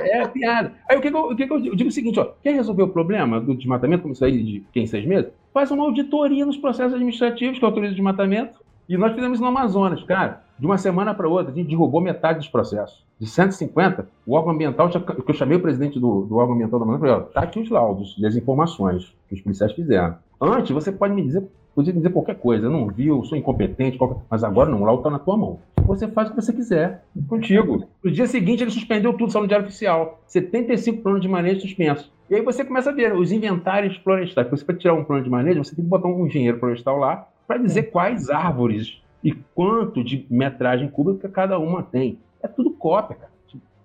[0.00, 0.72] É piada.
[0.88, 2.82] Aí o que, que, eu, o que, que eu digo o seguinte, ó, quer resolver
[2.82, 5.30] o problema do desmatamento, como isso aí de quem seis meses?
[5.52, 8.62] Faz uma auditoria nos processos administrativos que autoriza o desmatamento.
[8.88, 10.42] E nós fizemos no Amazonas, cara.
[10.58, 13.04] De uma semana para outra, a gente derrubou metade dos processos.
[13.18, 16.84] De 150, o órgão ambiental, que eu chamei o presidente do, do órgão ambiental do
[16.84, 20.16] Amazonas, falei, ó, tá aqui os laudos e as informações que os policiais fizeram.
[20.40, 23.98] Antes, você pode me dizer, podia dizer qualquer coisa, eu não vi, eu sou incompetente,
[23.98, 24.22] qualquer...
[24.30, 25.58] mas agora não, o laudo está na tua mão.
[25.84, 27.86] você faz o que você quiser contigo.
[28.02, 30.20] No dia seguinte, ele suspendeu tudo, só no Diário Oficial.
[30.26, 32.12] 75 planos de manejo suspensos.
[32.30, 34.48] E aí você começa a ver os inventários florestais.
[34.48, 37.28] Você, para tirar um plano de manejo, você tem que botar um engenheiro florestal lá
[37.46, 42.18] para dizer quais árvores e quanto de metragem cúbica cada uma tem.
[42.42, 43.34] É tudo cópia, cara.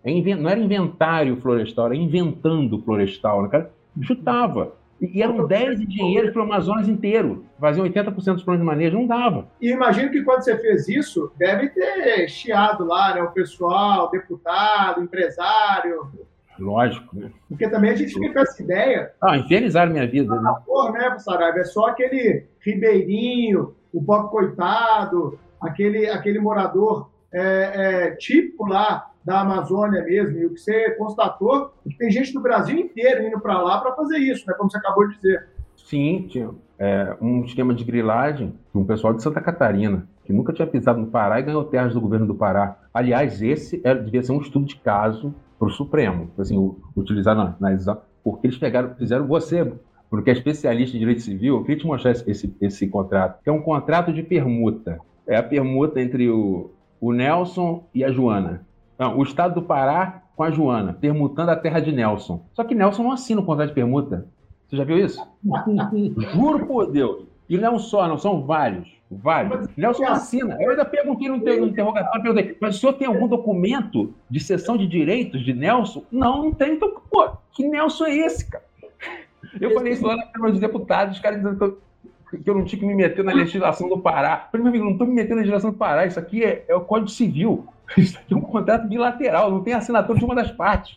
[0.03, 3.43] É não era inventário florestal, era inventando florestal.
[3.43, 3.71] Né, cara?
[4.01, 4.73] Chutava.
[5.01, 7.45] E eram 10 engenheiros para o Amazonas inteiro.
[7.59, 9.47] Faziam 80% dos planos de manejo, não dava.
[9.61, 13.21] E imagino que quando você fez isso, deve ter chiado lá, né?
[13.21, 16.11] O pessoal, deputado, empresário.
[16.59, 17.31] Lógico, né?
[17.47, 19.11] Porque também a gente fica com essa ideia.
[19.21, 20.33] Ah, infernizaram minha vida.
[20.33, 20.53] Ah, né?
[20.65, 21.59] Porra, né, Saraiva?
[21.59, 29.41] É só aquele ribeirinho, o pobre coitado, aquele, aquele morador é, é, típico lá da
[29.41, 30.37] Amazônia mesmo.
[30.37, 33.79] E o que você constatou é que tem gente do Brasil inteiro indo para lá
[33.79, 34.53] para fazer isso, né?
[34.57, 35.47] como você acabou de dizer.
[35.77, 40.51] Sim, tinha é, um esquema de grilagem de um pessoal de Santa Catarina, que nunca
[40.51, 42.77] tinha pisado no Pará e ganhou terras do governo do Pará.
[42.93, 47.55] Aliás, esse era, devia ser um estudo de caso para o Supremo, assim, utilizar na,
[47.59, 49.71] na porque eles pegaram, fizeram você,
[50.09, 53.49] porque é especialista em direito civil, eu queria te mostrar esse, esse, esse contrato, que
[53.49, 54.99] é um contrato de permuta.
[55.27, 58.65] É a permuta entre o, o Nelson e a Joana.
[58.99, 62.45] Não, o estado do Pará com a Joana, permutando a terra de Nelson.
[62.53, 64.27] Só que Nelson não assina o contrato de permuta.
[64.67, 65.25] Você já viu isso?
[66.35, 67.25] Juro por Deus.
[67.49, 68.87] E não só, não são vários.
[69.09, 69.67] Vários.
[69.75, 70.57] Nelson não assina.
[70.61, 74.77] Eu ainda perguntei no, no interrogatório, perguntei, mas o senhor tem algum documento de cessão
[74.77, 76.03] de direitos de Nelson?
[76.11, 76.73] Não, não tem.
[76.73, 78.63] Então, pô, que Nelson é esse, cara?
[79.59, 81.79] Eu falei isso lá na Câmara dos Deputados, os caras dizendo que eu,
[82.37, 84.49] que eu não tinha que me meter na legislação do Pará.
[84.53, 86.81] Meu amigo, não estou me metendo na legislação do Pará, isso aqui é, é o
[86.81, 87.67] Código Civil.
[87.97, 90.95] Isso aqui é um contrato bilateral, não tem assinatura de uma das partes.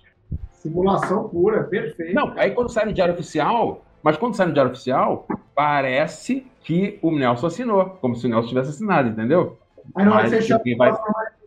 [0.50, 2.14] Simulação pura, perfeito.
[2.14, 6.98] Não, aí quando sai no Diário Oficial, mas quando sai no Diário Oficial, parece que
[7.00, 9.58] o Nelson assinou, como se o Nelson tivesse assinado, entendeu?
[9.96, 10.92] Aí não vai ser chama vai...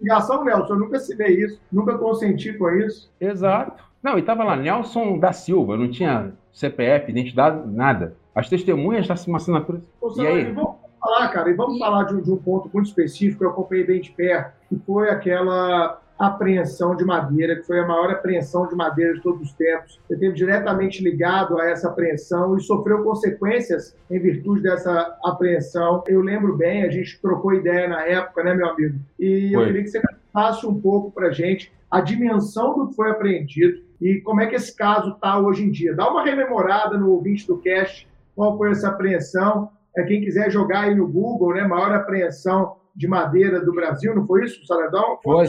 [0.02, 3.12] ligação, Nelson, eu nunca assinei isso, nunca consenti com isso.
[3.22, 3.84] Exato.
[4.04, 8.16] Não, e estava lá, Nelson da Silva, não tinha CPF, identidade, nada.
[8.36, 9.82] As testemunhas da uma assinatura.
[10.18, 10.52] e aí?
[10.52, 13.86] Vamos falar, cara, e vamos falar de, de um ponto muito específico que eu acompanhei
[13.86, 18.76] bem de perto, que foi aquela apreensão de madeira, que foi a maior apreensão de
[18.76, 20.00] madeira de todos os tempos.
[20.10, 26.04] Eu teve diretamente ligado a essa apreensão e sofreu consequências em virtude dessa apreensão.
[26.08, 28.98] Eu lembro bem, a gente trocou ideia na época, né, meu amigo?
[29.20, 33.12] E eu queria que você contasse um pouco para gente a dimensão do que foi
[33.12, 35.94] apreendido e como é que esse caso está hoje em dia.
[35.94, 39.70] Dá uma rememorada no ouvinte do cast, qual foi essa apreensão.
[39.98, 44.26] É, quem quiser jogar aí no Google, né, maior apreensão de madeira do Brasil, não
[44.26, 45.20] foi isso, Saladão?
[45.24, 45.48] Foi.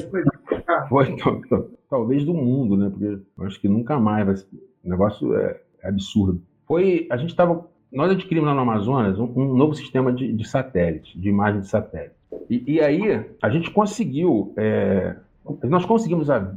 [0.89, 1.17] Foi,
[1.89, 2.91] talvez do mundo, né?
[2.91, 4.47] Porque eu acho que nunca mais vai ser.
[4.85, 6.43] O negócio é, é absurdo.
[6.67, 7.07] Foi.
[7.11, 7.67] A gente estava.
[7.93, 11.69] Nós adquirimos lá no Amazonas um, um novo sistema de, de, satélite, de imagem de
[11.69, 12.15] satélite.
[12.51, 14.53] E, e aí a gente conseguiu.
[14.57, 15.17] É,
[15.63, 16.53] nós conseguimos a,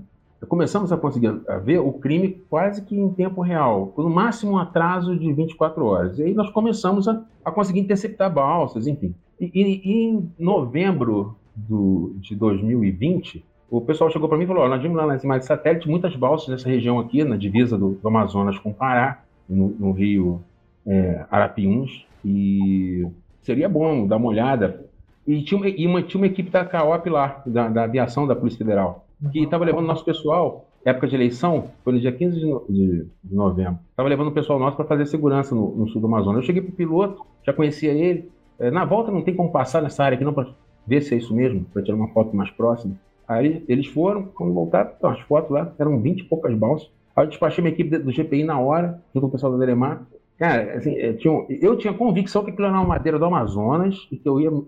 [0.48, 4.58] começamos a conseguir a ver o crime quase que em tempo real, no máximo um
[4.58, 6.20] atraso de 24 horas.
[6.20, 9.14] E aí nós começamos a, a conseguir interceptar balsas, enfim.
[9.40, 14.82] E, e, em novembro do, de 2020, o pessoal chegou para mim e falou: nós
[14.82, 18.08] vimos lá nas imagens de satélite muitas balsas nessa região aqui, na divisa do, do
[18.08, 20.42] Amazonas com o Pará, no, no rio
[20.86, 23.06] é, Arapiuns, e
[23.42, 24.86] seria bom dar uma olhada.
[25.28, 28.58] E tinha, e uma, tinha uma equipe da CAOP lá, da, da aviação da Polícia
[28.58, 32.66] Federal, que estava levando nosso pessoal, época de eleição, foi no dia 15 de, no,
[32.70, 36.08] de, de novembro, estava levando o pessoal nosso para fazer segurança no, no sul do
[36.08, 36.42] Amazonas.
[36.42, 38.30] Eu cheguei para o piloto, já conhecia ele,
[38.60, 40.50] é, na volta não tem como passar nessa área aqui não para
[40.86, 42.96] ver se é isso mesmo, para tirar uma foto mais próxima.
[43.28, 46.90] Aí eles foram, quando voltaram, então, as fotos lá, eram 20 e poucas balsas.
[47.16, 50.04] Aí eu despachei minha equipe do GPI na hora, junto com o pessoal da Delemar.
[50.38, 54.18] Cara, assim, eu tinha, eu tinha convicção que aquilo era uma madeira do Amazonas e
[54.18, 54.66] que eu ia uh,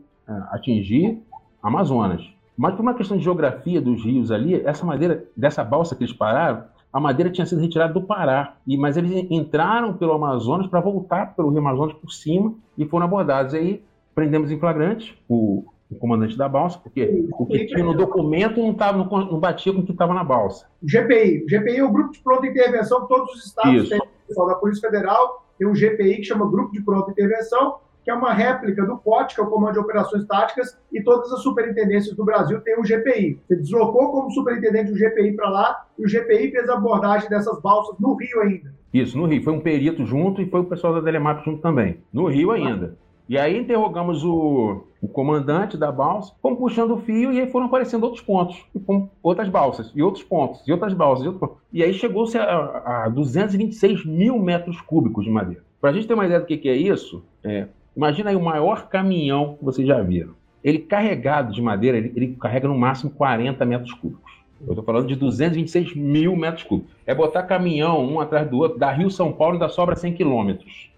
[0.51, 1.17] atingir
[1.63, 2.21] Amazonas.
[2.61, 6.13] Mas por uma questão de geografia dos rios ali, essa madeira, dessa balsa que eles
[6.13, 8.57] pararam, a madeira tinha sido retirada do Pará.
[8.67, 13.07] E, mas eles entraram pelo Amazonas para voltar pelo Rio Amazonas por cima e foram
[13.07, 13.55] abordados.
[13.55, 18.61] Aí prendemos em flagrante o, o comandante da balsa, porque o que tinha no documento
[18.61, 20.67] não, tava, não, não batia com o que estava na balsa.
[20.83, 21.45] O GPI.
[21.45, 23.89] O GPI é o Grupo de Pronta Intervenção que todos os estados Isso.
[23.89, 23.97] têm.
[23.97, 28.09] O pessoal da Polícia Federal tem um GPI que chama Grupo de Pronta Intervenção, que
[28.09, 31.41] é uma réplica do COT, que é o Comando de Operações Táticas, e todas as
[31.41, 33.39] superintendências do Brasil têm um GPI.
[33.47, 37.61] Você deslocou como superintendente o GPI para lá, e o GPI fez a abordagem dessas
[37.61, 38.73] balsas no Rio ainda.
[38.93, 39.43] Isso, no Rio.
[39.43, 41.99] Foi um perito junto e foi o pessoal da Telemap junto também.
[42.11, 42.97] No Rio ainda.
[43.29, 47.67] E aí interrogamos o, o comandante da balsa, fomos puxando o fio e aí foram
[47.67, 48.81] aparecendo outros pontos, e
[49.23, 51.23] outras balsas, e outros pontos, e outras balsas.
[51.23, 55.63] E, outros e aí chegou-se a, a 226 mil metros cúbicos de madeira.
[55.79, 58.41] Para a gente ter uma ideia do que, que é isso, é, imagina aí o
[58.41, 60.33] maior caminhão que vocês já viram.
[60.63, 64.31] ele carregado de madeira, ele, ele carrega no máximo 40 metros cúbicos.
[64.65, 66.93] Eu estou falando de 226 mil metros cúbicos.
[67.05, 70.91] É botar caminhão um atrás do outro, da Rio São Paulo ainda sobra 100 quilômetros.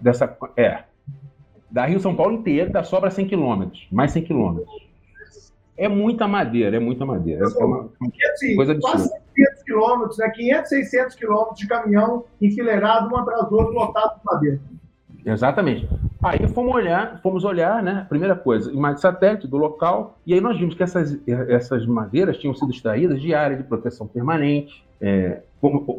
[0.00, 0.84] Dessa, é.
[1.70, 4.84] Da Rio São Paulo inteira ainda sobra 100 quilômetros, mais 100 quilômetros.
[5.76, 7.44] É muita madeira, é muita madeira.
[7.44, 7.90] É uma,
[8.32, 8.96] assim, coisa absurda.
[8.96, 10.30] Quase 500 quilômetros, né?
[10.30, 14.60] 500, 600 quilômetros de caminhão enfileirado um atrás do outro, lotado de madeira.
[15.26, 15.88] Exatamente.
[16.24, 18.06] Aí fomos olhar, fomos olhar, né?
[18.08, 22.54] Primeira coisa, imagem satélite do local, e aí nós vimos que essas, essas madeiras tinham
[22.54, 24.82] sido extraídas de área de proteção permanente.
[24.98, 25.42] É,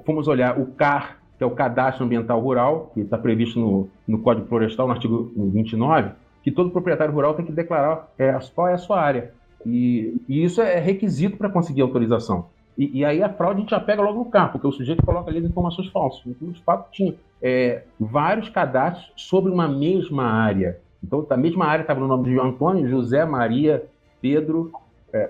[0.04, 4.18] fomos olhar o CAR, que é o Cadastro Ambiental Rural, que está previsto no, no
[4.18, 6.10] Código Florestal, no artigo 29,
[6.42, 9.32] que todo proprietário rural tem que declarar é, qual é a sua área.
[9.64, 12.48] E, e isso é requisito para conseguir autorização.
[12.78, 15.06] E, e, aí a fraude a gente já pega logo no carro, porque o sujeito
[15.06, 16.22] coloca ali as informações falsas.
[16.26, 20.78] Então, de fato, tinha é, vários cadastros sobre uma mesma área.
[21.04, 23.84] Então, a mesma área estava no nome de Antônio, José, Maria,
[24.22, 24.72] Pedro.
[25.14, 25.30] É,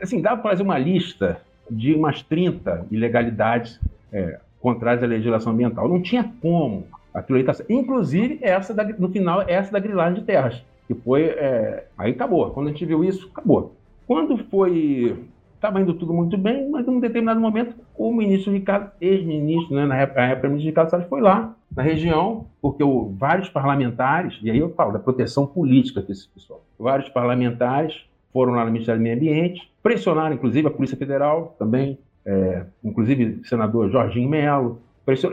[0.00, 3.78] assim, dava para fazer uma lista de umas 30 ilegalidades
[4.12, 5.88] é, contrárias à legislação ambiental.
[5.88, 7.54] Não tinha como aquilo aí tá...
[7.68, 10.62] Inclusive, essa da, no final, essa da grilagem de terras.
[10.86, 11.24] Que foi.
[11.24, 11.86] É...
[11.98, 12.50] Aí acabou.
[12.50, 13.74] Quando a gente viu isso, acabou.
[14.06, 15.24] Quando foi
[15.56, 19.84] estava indo tudo muito bem, mas em um determinado momento o ministro Ricardo, ex-ministro, né,
[19.86, 24.38] na época, época o ministro Ricardo Salles foi lá na região, porque o, vários parlamentares,
[24.42, 29.00] e aí eu falo da proteção política desse pessoal, vários parlamentares foram lá no Ministério
[29.00, 34.80] do Meio Ambiente, pressionaram inclusive a Polícia Federal também, é, inclusive o senador Jorginho Melo,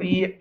[0.01, 0.35] e,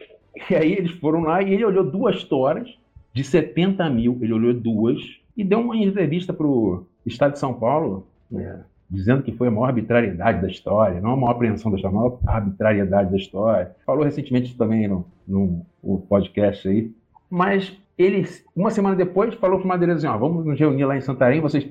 [0.50, 2.68] e aí eles foram lá e ele olhou duas toras
[3.12, 4.98] de 70 mil, ele olhou duas
[5.36, 9.50] e deu uma entrevista para o Estado de São Paulo, né, dizendo que foi a
[9.50, 13.74] maior arbitrariedade da história, não a maior apreensão da história, a maior arbitrariedade da história.
[13.86, 16.92] Falou recentemente também no, no, no podcast aí.
[17.30, 20.94] Mas ele, uma semana depois, falou para o Madeira assim, ó, vamos nos reunir lá
[20.94, 21.66] em Santarém, vocês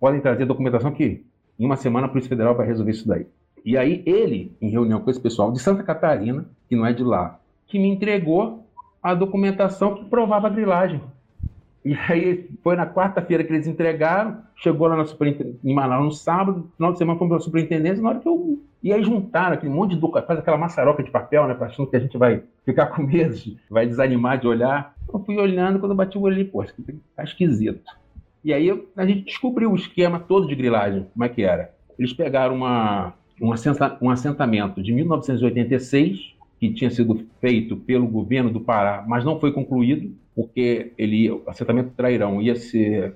[0.00, 1.24] podem trazer documentação que
[1.56, 3.26] em uma semana a Polícia Federal vai resolver isso daí.
[3.64, 7.04] E aí ele, em reunião com esse pessoal de Santa Catarina, que não é de
[7.04, 8.66] lá, que me entregou
[9.00, 11.00] a documentação que provava a grilagem.
[11.84, 15.04] E aí foi na quarta-feira que eles entregaram, chegou lá na
[15.64, 18.28] em Manaus no sábado, no final de semana fomos para a superintendência, na hora que
[18.28, 18.62] eu.
[18.82, 21.56] E aí juntaram aquele monte de documento, faz aquela maçaroca de papel, né?
[21.58, 23.34] Achando que a gente vai ficar com medo,
[23.70, 24.94] vai desanimar de olhar.
[25.12, 26.64] Eu fui olhando, quando eu bati o olho ali, pô,
[27.16, 27.82] tá esquisito.
[28.44, 31.72] E aí a gente descobriu o esquema todo de grilagem, como é que era.
[31.98, 38.50] Eles pegaram uma, um, assenta, um assentamento de 1986, que tinha sido feito pelo governo
[38.50, 43.14] do Pará, mas não foi concluído porque ele, o assentamento Trairão ia ser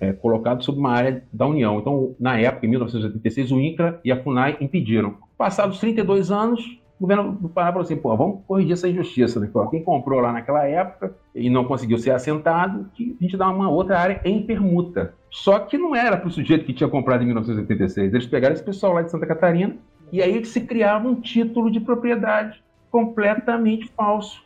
[0.00, 1.78] é, colocado sob uma área da União.
[1.78, 5.14] Então, na época, em 1986, o INCRA e a FUNAI impediram.
[5.38, 6.60] Passados 32 anos,
[6.98, 9.38] o governo do Pará falou assim, pô, vamos corrigir essa injustiça.
[9.38, 9.48] Né?
[9.70, 13.70] Quem comprou lá naquela época e não conseguiu ser assentado, que a gente dá uma
[13.70, 15.14] outra área em permuta.
[15.30, 18.12] Só que não era para o sujeito que tinha comprado em 1986.
[18.12, 19.76] Eles pegaram esse pessoal lá de Santa Catarina
[20.10, 22.60] e aí se criava um título de propriedade
[22.90, 24.42] completamente falso.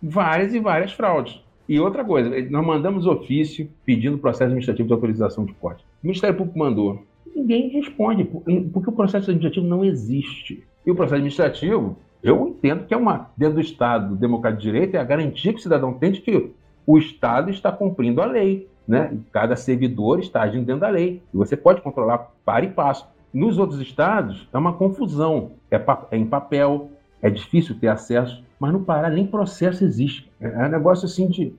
[0.00, 1.42] Várias e várias fraudes.
[1.68, 5.84] E outra coisa, nós mandamos ofício pedindo processo administrativo de autorização de corte.
[6.02, 7.02] O Ministério Público mandou.
[7.34, 10.64] Ninguém responde, porque o processo administrativo não existe.
[10.86, 14.94] E o processo administrativo, eu entendo que é uma, dentro do Estado democrático de direito,
[14.94, 16.50] é a garantia que o cidadão tem de que
[16.86, 18.66] o Estado está cumprindo a lei.
[18.86, 19.18] Né?
[19.30, 21.22] Cada servidor está agindo dentro da lei.
[21.34, 23.06] E você pode controlar para e passo.
[23.32, 25.50] Nos outros estados, é uma confusão.
[25.70, 25.76] É,
[26.10, 26.88] é em papel,
[27.20, 30.30] é difícil ter acesso, mas no Pará nem processo existe.
[30.40, 31.52] É um negócio assim de,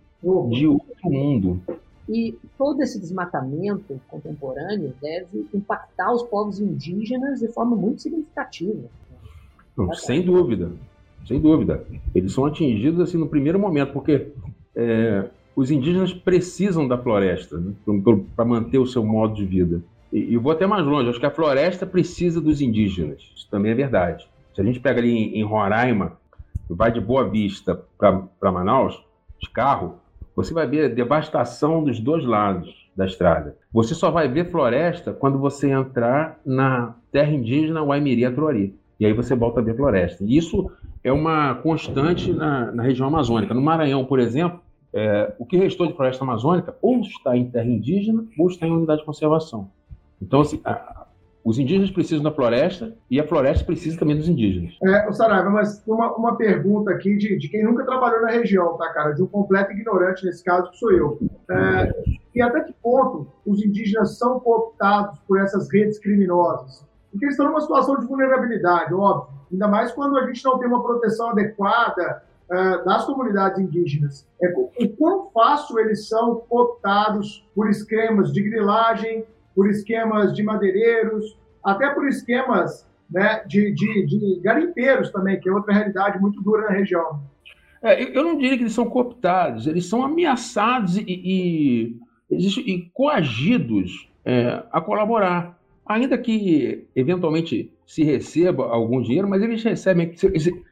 [0.49, 1.61] de outro mundo.
[2.07, 8.89] E todo esse desmatamento contemporâneo deve impactar os povos indígenas de forma muito significativa.
[9.77, 10.71] Não, sem dúvida,
[11.25, 11.85] sem dúvida.
[12.13, 14.31] Eles são atingidos assim no primeiro momento, porque
[14.75, 17.73] é, os indígenas precisam da floresta né,
[18.35, 19.81] para manter o seu modo de vida.
[20.11, 23.21] E, e vou até mais longe, acho que a floresta precisa dos indígenas.
[23.35, 24.27] Isso também é verdade.
[24.55, 26.17] Se a gente pega ali em, em Roraima,
[26.75, 29.03] vai de Boa Vista para Manaus,
[29.39, 29.95] de carro,
[30.35, 33.57] você vai ver a devastação dos dois lados da estrada.
[33.71, 38.75] Você só vai ver floresta quando você entrar na terra indígena Waimiri-Atruari.
[38.99, 40.23] E aí você volta a ver floresta.
[40.23, 40.69] E isso
[41.03, 43.53] é uma constante na, na região amazônica.
[43.53, 44.59] No Maranhão, por exemplo,
[44.93, 48.71] é, o que restou de floresta amazônica ou está em terra indígena ou está em
[48.71, 49.69] unidade de conservação.
[50.21, 51.05] Então, assim, a,
[51.43, 54.73] os indígenas precisam da floresta e a floresta precisa também dos indígenas.
[54.83, 58.89] É, Saraiva, mas uma, uma pergunta aqui de, de quem nunca trabalhou na região, tá,
[58.93, 59.13] cara?
[59.13, 61.19] De um completo ignorante nesse caso, que sou eu.
[61.49, 61.93] É,
[62.35, 66.85] e até que ponto os indígenas são cooptados por essas redes criminosas?
[67.11, 69.39] Porque eles estão numa situação de vulnerabilidade, óbvio.
[69.51, 72.21] Ainda mais quando a gente não tem uma proteção adequada
[72.51, 79.25] uh, das comunidades indígenas, é o quão fácil eles são cooptados por esquemas de grilagem,
[79.55, 85.51] por esquemas de madeireiros, até por esquemas né, de, de, de garimpeiros também, que é
[85.51, 87.21] outra realidade muito dura na região.
[87.81, 91.97] É, eu não diria que eles são cooptados, eles são ameaçados e, e,
[92.29, 95.57] e coagidos é, a colaborar.
[95.85, 100.13] Ainda que, eventualmente, se receba algum dinheiro, mas eles recebem.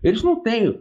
[0.04, 0.80] Eles não têm.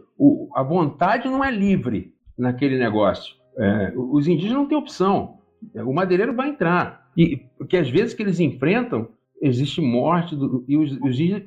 [0.53, 3.35] A vontade não é livre naquele negócio.
[3.57, 5.39] É, os indígenas não têm opção.
[5.73, 7.06] O madeireiro vai entrar.
[7.17, 9.07] E porque às vezes que eles enfrentam
[9.41, 10.91] existe morte do, e os,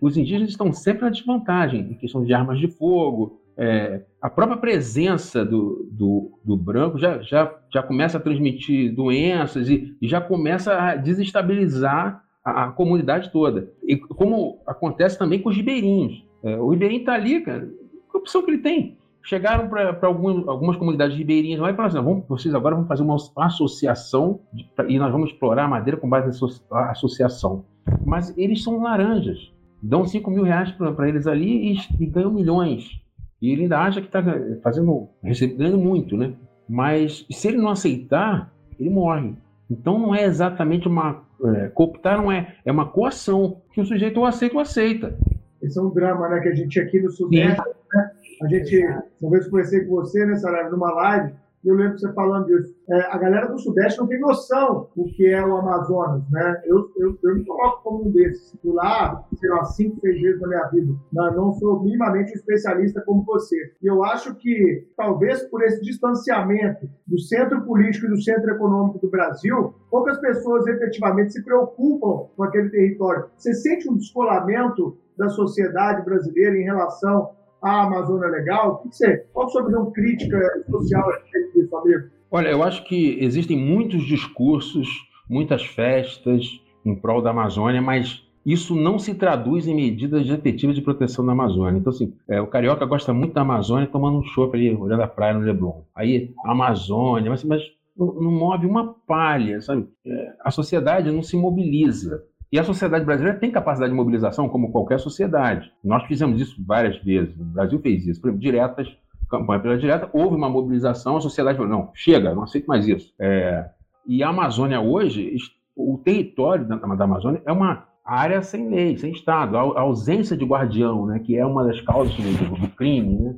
[0.00, 3.40] os, indígenas estão sempre na desvantagem em questão de armas de fogo.
[3.56, 9.68] É, a própria presença do, do, do, branco já, já, já começa a transmitir doenças
[9.68, 13.70] e, e já começa a desestabilizar a, a, comunidade toda.
[13.84, 16.24] E como acontece também com os ribeirinhos.
[16.42, 17.68] É, o ribeirinho está ali, cara,
[18.10, 18.96] que opção que ele tem?
[19.22, 23.16] Chegaram para algumas comunidades ribeirinhas lá e falaram assim: vamos, vocês agora vão fazer uma
[23.36, 27.64] associação de, e nós vamos explorar a madeira com base na associação.
[28.04, 29.52] Mas eles são laranjas,
[29.82, 33.00] dão 5 mil reais para eles ali e, e, ganham milhões.
[33.40, 34.22] E ele ainda acha que está
[34.62, 36.32] fazendo, recebendo muito, né?
[36.68, 39.34] Mas se ele não aceitar, ele morre.
[39.70, 41.22] Então não é exatamente uma.
[41.42, 45.16] É, cooptar não é, é uma coação, que o sujeito ou aceita ou aceita.
[45.62, 47.60] Esse é um drama né, que a gente aqui no Sudeste,
[47.94, 48.10] né,
[48.42, 48.82] a gente,
[49.20, 52.74] uma vez conversei com você, né, Saraiva, numa live, eu lembro você falando disso.
[52.88, 56.62] É, a galera do Sudeste não tem noção do que é o Amazonas, né?
[56.64, 58.58] Eu, eu, eu me coloco como um desses.
[58.62, 60.94] Fui lá, sei lá, cinco, seis vezes na minha vida.
[61.12, 63.56] Não, não sou minimamente um especialista como você.
[63.82, 68.98] E eu acho que, talvez por esse distanciamento do centro político e do centro econômico
[68.98, 73.26] do Brasil, poucas pessoas efetivamente se preocupam com aquele território.
[73.36, 77.30] Você sente um descolamento da sociedade brasileira em relação
[77.62, 78.72] à Amazônia Legal?
[78.72, 80.38] O que você, qual a sua visão crítica
[80.70, 82.08] social a respeito disso, amigo?
[82.30, 84.88] Olha, eu acho que existem muitos discursos,
[85.28, 90.82] muitas festas em prol da Amazônia, mas isso não se traduz em medidas efetivas de
[90.82, 91.78] proteção da Amazônia.
[91.78, 95.08] Então, assim, é, o carioca gosta muito da Amazônia tomando um chopp ali, olhando a
[95.08, 95.82] praia no Leblon.
[95.94, 97.62] Aí, a Amazônia, mas, mas
[97.96, 99.86] não, não, move uma palha, sabe?
[100.06, 102.24] É, a sociedade não se mobiliza.
[102.52, 105.70] E a sociedade brasileira tem capacidade de mobilização, como qualquer sociedade.
[105.84, 107.38] Nós fizemos isso várias vezes.
[107.38, 108.20] O Brasil fez isso.
[108.20, 108.88] Por exemplo, diretas,
[109.30, 113.14] campanha pela direta, houve uma mobilização, a sociedade falou: não, chega, não aceito mais isso.
[113.20, 113.70] É...
[114.06, 115.36] e a Amazônia hoje,
[115.76, 121.06] o território da, Amazônia é uma área sem lei, sem Estado, a, ausência de guardião,
[121.06, 123.16] né, que é uma das causas do, do crime.
[123.20, 123.36] Né?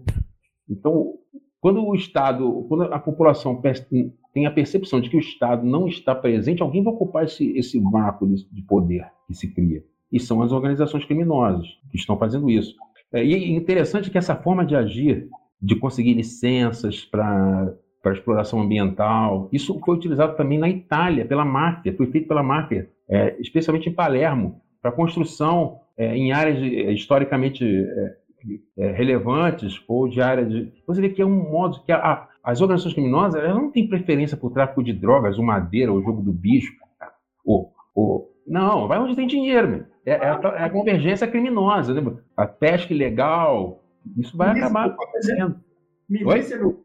[0.70, 1.12] Então,
[1.61, 3.61] quando o Estado, quando a população
[4.33, 7.79] tem a percepção de que o Estado não está presente, alguém vai ocupar esse, esse
[7.79, 9.85] vácuo de, de poder que se cria.
[10.11, 12.75] E são as organizações criminosas que estão fazendo isso.
[13.12, 15.29] É, e interessante que essa forma de agir,
[15.61, 19.49] de conseguir licenças para para exploração ambiental.
[19.53, 23.92] Isso foi utilizado também na Itália pela máfia, foi feito pela máfia, é, especialmente em
[23.92, 28.16] Palermo, para construção é, em áreas é, historicamente é,
[28.77, 30.73] é, relevantes ou de áreas de.
[30.87, 34.37] Você vê que é um modo que a, as organizações criminosas elas não têm preferência
[34.37, 36.72] por tráfico de drogas, ou madeira, ou jogo do bicho.
[37.44, 38.33] Ou, ou...
[38.46, 39.85] Não, vai onde tem dinheiro, meu.
[40.05, 42.16] É, é, a, é a convergência criminosa, né?
[42.37, 43.85] a pesca ilegal.
[44.18, 45.61] Isso vai Milícia, acabar acontecendo.
[46.09, 46.83] Milícia no.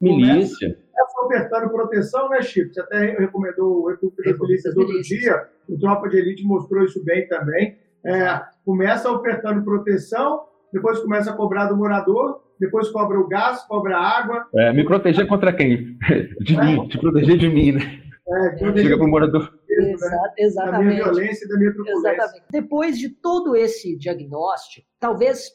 [0.00, 0.76] Milícia.
[0.96, 2.74] Começa ofertando proteção, né, Chico?
[2.74, 5.48] Você até recomendou o República das Milícias outro dia.
[5.68, 7.78] O Tropa de Elite mostrou isso bem também.
[8.04, 13.96] É, começa ofertando proteção, depois começa a cobrar do morador, depois cobra o gás, cobra
[13.96, 14.46] a água.
[14.54, 15.96] É, me proteger contra quem?
[16.40, 16.64] De é.
[16.64, 17.80] mim, te proteger de mim, né?
[18.28, 19.52] É, Chega para o morador.
[19.68, 20.72] Exato, exatamente.
[20.72, 22.12] Da minha violência e da minha truculência.
[22.12, 22.44] Exatamente.
[22.50, 25.52] Depois de todo esse diagnóstico, talvez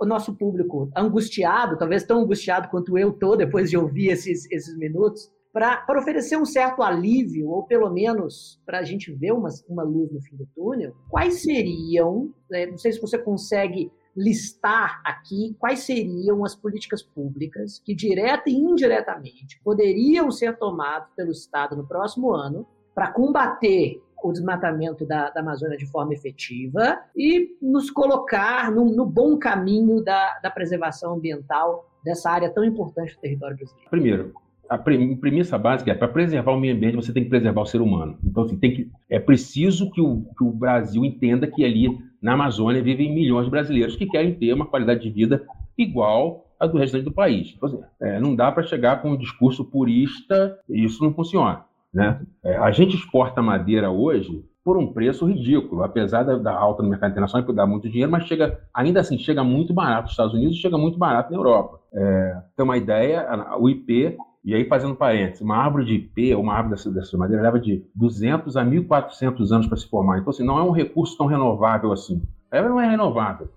[0.00, 4.76] o nosso público angustiado, talvez tão angustiado quanto eu estou depois de ouvir esses, esses
[4.78, 9.84] minutos, para oferecer um certo alívio, ou pelo menos para a gente ver uma, uma
[9.84, 15.56] luz no fim do túnel, quais seriam, né, não sei se você consegue listar aqui
[15.58, 21.86] quais seriam as políticas públicas que, direta e indiretamente, poderiam ser tomadas pelo Estado no
[21.86, 28.70] próximo ano para combater o desmatamento da, da, Amazônia de forma efetiva e nos colocar
[28.70, 33.90] no, no bom caminho da, da, preservação ambiental dessa área tão importante do território brasileiro.
[33.90, 34.34] Primeiro,
[34.68, 37.80] a premissa básica é para preservar o meio ambiente você tem que preservar o ser
[37.80, 38.18] humano.
[38.24, 41.88] Então, assim, tem que, é preciso que o, que o Brasil entenda que ali
[42.20, 45.44] na Amazônia vivem milhões de brasileiros que querem ter uma qualidade de vida
[45.76, 47.52] igual à do restante do país.
[47.56, 51.64] Então, assim, é, não dá para chegar com um discurso purista, e isso não funciona.
[51.92, 52.20] Né?
[52.42, 56.88] É, a gente exporta madeira hoje por um preço ridículo, apesar da, da alta no
[56.88, 60.32] mercado internacional, que dá muito dinheiro, mas chega, ainda assim, chega muito barato nos Estados
[60.32, 61.78] Unidos e chega muito barato na Europa.
[61.92, 66.52] É, tem uma ideia, o IP, e aí fazendo parênteses, uma árvore de IP, uma
[66.52, 70.18] árvore dessa, dessa madeira, leva de 200 a 1.400 anos para se formar.
[70.18, 72.22] Então, assim, não é um recurso tão renovável assim.
[72.50, 73.48] Ela não é renovável.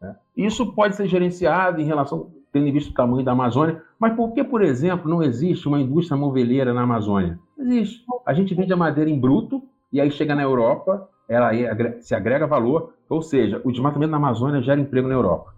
[0.00, 0.16] Né?
[0.34, 4.42] Isso pode ser gerenciado em relação, tendo visto o tamanho da Amazônia, mas por que,
[4.42, 7.38] por exemplo, não existe uma indústria moveleira na Amazônia?
[7.58, 8.02] Existe.
[8.24, 9.62] A gente vende a madeira em bruto,
[9.92, 11.50] e aí chega na Europa, ela
[12.00, 15.52] se agrega valor, ou seja, o desmatamento na Amazônia gera emprego na Europa.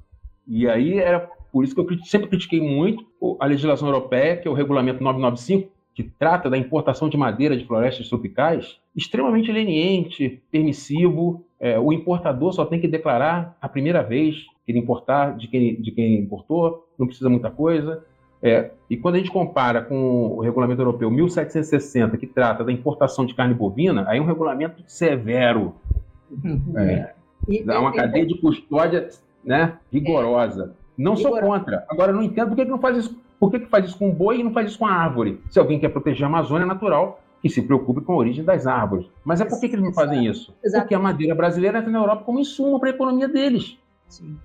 [0.47, 3.05] E aí era por isso que eu sempre critiquei muito
[3.39, 7.67] a legislação europeia, que é o regulamento 995, que trata da importação de madeira de
[7.67, 11.45] florestas tropicais, extremamente leniente, permissivo.
[11.61, 15.81] É, o importador só tem que declarar a primeira vez que ele importar de quem,
[15.81, 18.03] de quem importou, não precisa muita coisa.
[18.43, 23.27] É, e quando a gente compara com o regulamento europeu 1760, que trata da importação
[23.27, 25.75] de carne bovina, aí é um regulamento severo.
[26.43, 26.79] Uhum.
[26.79, 27.15] É,
[27.65, 29.09] dá uma cadeia de custódia
[29.45, 30.75] né, rigorosa.
[31.03, 31.85] Não sou contra.
[31.89, 33.21] Agora, não entendo por que, que não faz isso.
[33.39, 35.41] Por que, que faz isso com o boi e não faz isso com a árvore?
[35.51, 38.69] Se alguém quer proteger a Amazônia, é natural que se preocupe com a origem das
[38.69, 39.07] árvores.
[39.25, 40.55] Mas é por que, que eles não fazem isso?
[40.63, 43.77] Porque a madeira brasileira entra na Europa como insumo para a economia deles.
[44.09, 44.39] Sim.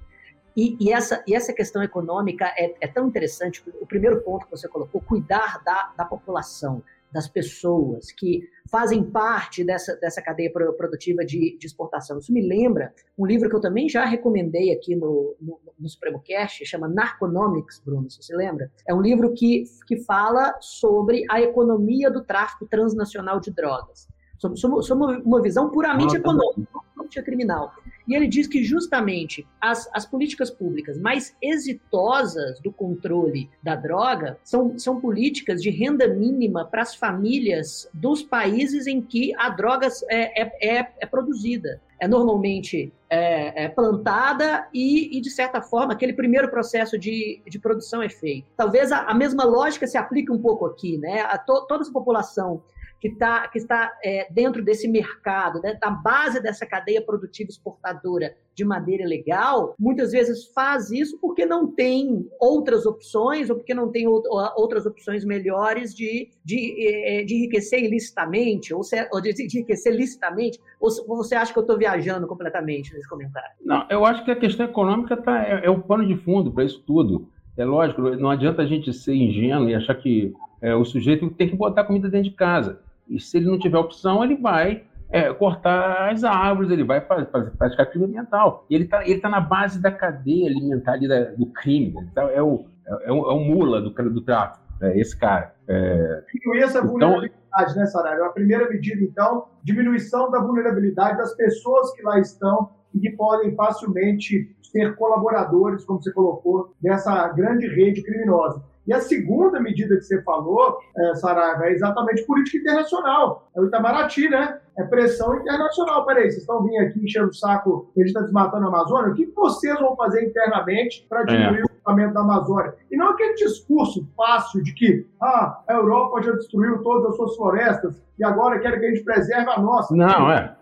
[0.55, 3.61] E, e, essa, e essa questão econômica é, é, tão interessante.
[3.79, 6.81] O primeiro ponto que você colocou, cuidar da, da população,
[7.11, 12.19] das pessoas que fazem parte dessa, dessa cadeia produtiva de, de, exportação.
[12.19, 16.19] Isso me lembra um livro que eu também já recomendei aqui no, no, no Supremo
[16.19, 18.69] Cast, chama Narconomics, Bruno, você se lembra?
[18.87, 24.07] É um livro que, que fala sobre a economia do tráfico transnacional de drogas.
[24.37, 27.73] Sobre, sobre uma visão puramente econômica, não criminal.
[28.07, 34.37] E ele diz que justamente as, as políticas públicas mais exitosas do controle da droga
[34.43, 39.87] são, são políticas de renda mínima para as famílias dos países em que a droga
[40.09, 41.81] é, é, é, é produzida.
[41.99, 47.57] É normalmente é, é plantada e, e, de certa forma, aquele primeiro processo de, de
[47.57, 48.47] produção é feito.
[48.55, 51.21] Talvez a, a mesma lógica se aplique um pouco aqui, né?
[51.21, 52.61] A to, toda essa população
[52.99, 58.35] que, tá, que está é, dentro desse mercado, né, da base dessa cadeia produtiva exportadora
[58.55, 63.91] de madeira legal, muitas vezes faz isso porque não tem outras opções ou porque não
[63.91, 69.57] tem outras opções melhores de, de, é, de enriquecer ilicitamente ou, se, ou de, de
[69.57, 70.59] enriquecer licitamente.
[70.79, 73.51] Ou você acha que eu estou viajando completamente nesse comentário?
[73.63, 76.63] Não, eu acho que a questão econômica tá, é, é o pano de fundo para
[76.63, 77.29] isso tudo.
[77.55, 81.49] É lógico, não adianta a gente ser ingênuo e achar que é, o sujeito tem
[81.49, 82.79] que botar comida dentro de casa.
[83.09, 87.25] E se ele não tiver opção, ele vai é, cortar as árvores, ele vai fazer,
[87.27, 88.65] fazer, praticar crime ambiental.
[88.69, 91.93] E ele está ele tá na base da cadeia alimentar da, do crime.
[92.13, 95.53] Tá, é, o, é, o, é o mula do, do tráfico, é esse cara.
[95.67, 96.23] É...
[96.33, 98.25] Diminuir essa então, vulnerabilidade, né, Saraiva?
[98.25, 103.55] A primeira medida, então, diminuição da vulnerabilidade das pessoas que lá estão e que podem
[103.55, 108.63] facilmente ser colaboradores, como você colocou, dessa grande rede criminosa.
[108.87, 113.49] E a segunda medida que você falou, é, Saraiva, é exatamente política internacional.
[113.53, 114.59] É o Itamaraty, né?
[114.77, 116.05] É pressão internacional.
[116.05, 119.11] Peraí, vocês estão vindo aqui enchendo o saco, a gente está desmatando a Amazônia?
[119.11, 121.63] O que vocês vão fazer internamente para diminuir é.
[121.63, 122.73] o desmatamento da Amazônia?
[122.89, 127.35] E não aquele discurso fácil de que ah, a Europa já destruiu todas as suas
[127.35, 129.93] florestas e agora quer que a gente preserve a nossa.
[129.93, 130.55] Não, é.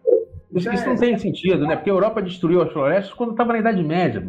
[0.52, 1.76] Isso, isso, não tem sentido, né?
[1.76, 4.26] Porque a Europa destruiu as florestas quando estava na Idade Média.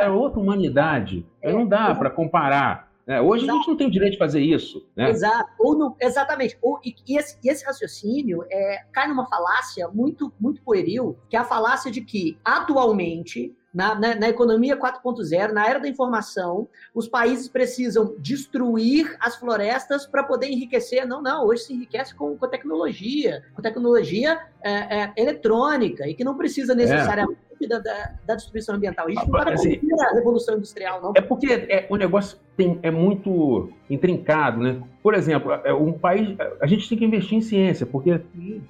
[0.00, 1.26] É outra humanidade.
[1.42, 2.93] Não dá para comparar.
[3.06, 3.52] É, hoje Exato.
[3.52, 4.86] a gente não tem o direito de fazer isso.
[4.96, 5.10] Né?
[5.10, 5.50] Exato.
[5.58, 6.56] Ou não, exatamente.
[6.62, 11.36] Ou, e, e, esse, e esse raciocínio é, cai numa falácia muito, muito pueril, que
[11.36, 16.68] é a falácia de que, atualmente, na, na, na, economia 4.0, na era da informação,
[16.94, 21.04] os países precisam destruir as florestas para poder enriquecer.
[21.06, 26.22] Não, não, hoje se enriquece com, com tecnologia, com tecnologia é, é, eletrônica, e que
[26.22, 26.76] não precisa é.
[26.76, 29.08] necessariamente da, da, da, destruição ambiental.
[29.08, 31.12] Gente não está assim, a revolução industrial, não.
[31.16, 34.80] É porque é, o negócio tem, é muito intrincado, né?
[35.02, 38.20] Por exemplo, é, um país, a gente tem que investir em ciência, porque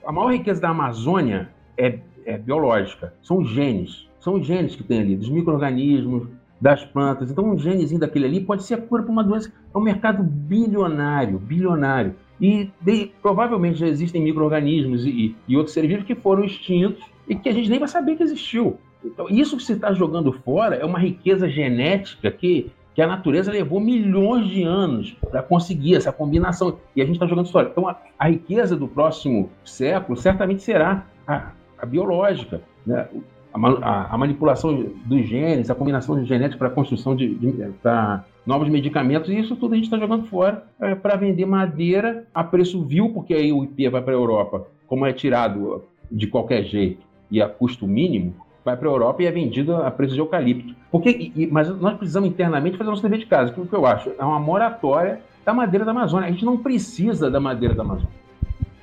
[0.05, 4.09] a maior riqueza da Amazônia é, é biológica, são genes.
[4.21, 6.29] São genes que tem ali, dos micro-organismos,
[6.61, 7.31] das plantas.
[7.31, 9.53] Então, um genezinho daquele ali pode ser a cura para uma doença.
[9.75, 12.15] É um mercado bilionário, bilionário.
[12.41, 17.35] E de, provavelmente já existem micro-organismos e, e, outros seres vivos que foram extintos e
[17.35, 18.79] que a gente nem vai saber que existiu.
[19.05, 23.53] Então, isso que você está jogando fora é uma riqueza genética que, que a natureza
[23.53, 26.79] levou milhões de anos para conseguir essa combinação.
[26.97, 27.69] E a gente está jogando fora.
[27.71, 32.63] Então, a, a, riqueza do próximo século certamente será a, a biológica.
[32.87, 33.07] Né?
[33.53, 37.55] A, a, manipulação dos genes, a combinação de genética para a construção de, de
[38.45, 42.43] novos medicamentos, e isso tudo a gente está jogando fora é, para vender madeira a
[42.43, 46.65] preço vil, porque aí o IP vai para a Europa, como é tirado de qualquer
[46.65, 50.21] jeito e a custo mínimo, vai para a Europa e é vendido a preço de
[50.21, 50.75] eucalipto.
[50.91, 53.85] Porque, e, mas nós precisamos internamente fazer nosso dever de casa, que o que eu
[53.87, 56.29] acho é uma moratória da madeira da Amazônia.
[56.29, 58.15] A gente não precisa da madeira da Amazônia.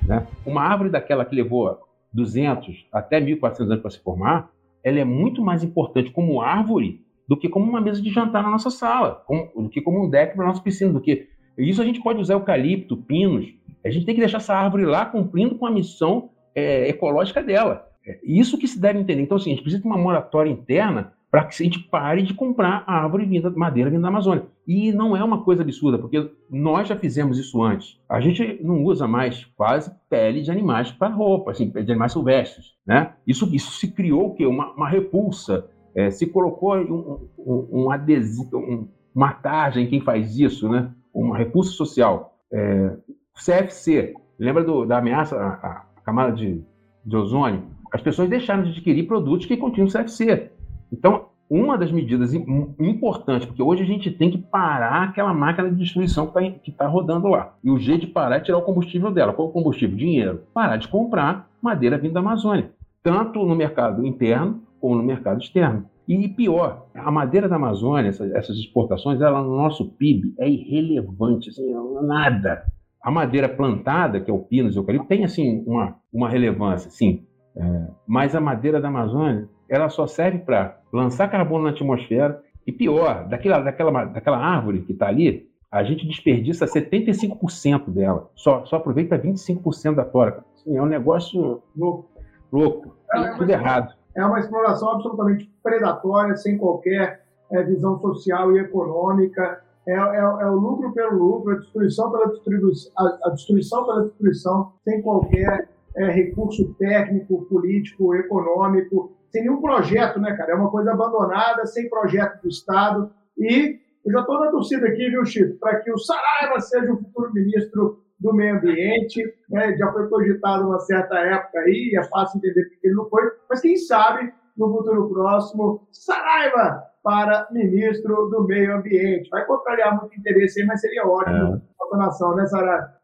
[0.06, 0.26] Né?
[0.46, 1.78] Uma árvore daquela que levou
[2.12, 4.50] 200 até 1.400 anos para se formar,
[4.84, 8.50] ela é muito mais importante como árvore do que como uma mesa de jantar na
[8.50, 11.80] nossa sala, como, do que como um deck para a nossa piscina, do que isso
[11.80, 13.46] a gente pode usar eucalipto, pinos.
[13.84, 17.88] A gente tem que deixar essa árvore lá cumprindo com a missão é, ecológica dela.
[18.06, 19.22] É isso que se deve entender.
[19.22, 22.34] Então, assim, a gente precisa de uma moratória interna para que a gente pare de
[22.34, 24.44] comprar árvore vinda, madeira vinda da Amazônia.
[24.68, 27.98] E não é uma coisa absurda, porque nós já fizemos isso antes.
[28.06, 32.74] A gente não usa mais quase pele de animais para roupa, assim, de animais silvestres,
[32.86, 33.14] né?
[33.26, 34.44] Isso, isso se criou o quê?
[34.44, 35.66] Uma, uma repulsa.
[35.94, 40.90] É, se colocou um, um, um adesivo, um, uma tarja em quem faz isso, né?
[41.14, 42.38] Uma repulsa social.
[42.52, 42.94] É,
[43.34, 46.62] CFC, lembra do, da ameaça à, à camada de,
[47.06, 47.62] de ozônio?
[47.92, 50.50] As pessoas deixaram de adquirir produtos que continham CFC.
[50.90, 55.76] Então, uma das medidas importantes, porque hoje a gente tem que parar aquela máquina de
[55.76, 57.54] destruição que está tá rodando lá.
[57.62, 59.34] E o jeito de parar é tirar o combustível dela.
[59.34, 59.94] Qual é o combustível?
[59.94, 60.44] Dinheiro.
[60.54, 62.70] Parar de comprar madeira vinda da Amazônia,
[63.02, 65.84] tanto no mercado interno como no mercado externo.
[66.08, 71.50] E pior, a madeira da Amazônia, essas, essas exportações, ela no nosso PIB é irrelevante,
[71.50, 71.70] assim,
[72.02, 72.64] nada.
[73.02, 76.90] A madeira plantada, que é o pinus e o eucalipto, tem assim uma, uma relevância,
[76.90, 77.24] sim,
[77.56, 82.72] é, mas a madeira da Amazônia, ela só serve para lançar carbono na atmosfera e
[82.72, 88.76] pior, daquela, daquela, daquela árvore que está ali, a gente desperdiça 75% dela, só, só
[88.76, 90.44] aproveita 25% da tora.
[90.54, 92.08] Assim, é um negócio louco,
[92.52, 93.94] louco é, tudo errado.
[94.14, 99.62] É uma exploração absolutamente predatória, sem qualquer é, visão social e econômica.
[99.86, 104.02] É, é, é, o lucro pelo lucro, a destruição pela destruição, a, a destruição pela
[104.04, 110.52] destruição, sem qualquer é, recurso técnico, político, econômico, sem nenhum projeto, né, cara?
[110.52, 113.10] É uma coisa abandonada, sem projeto do Estado.
[113.38, 116.98] E eu já estou na torcida aqui, viu, Chico, para que o Saraiva seja o
[116.98, 119.22] futuro ministro do Meio Ambiente.
[119.48, 119.76] Né?
[119.76, 123.60] Já foi cogitado uma certa época aí, é fácil entender porque ele não foi, mas
[123.60, 129.28] quem sabe no futuro próximo, Saraiva para ministro do Meio Ambiente.
[129.30, 131.56] Vai contrariar muito interesse aí, mas seria ótimo.
[131.56, 132.94] É nação, né, Sarah?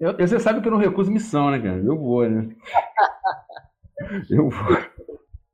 [0.00, 1.78] Eu, você sabe que eu não recuso missão, né, cara?
[1.78, 2.48] Eu vou, né?
[4.28, 4.76] Eu vou.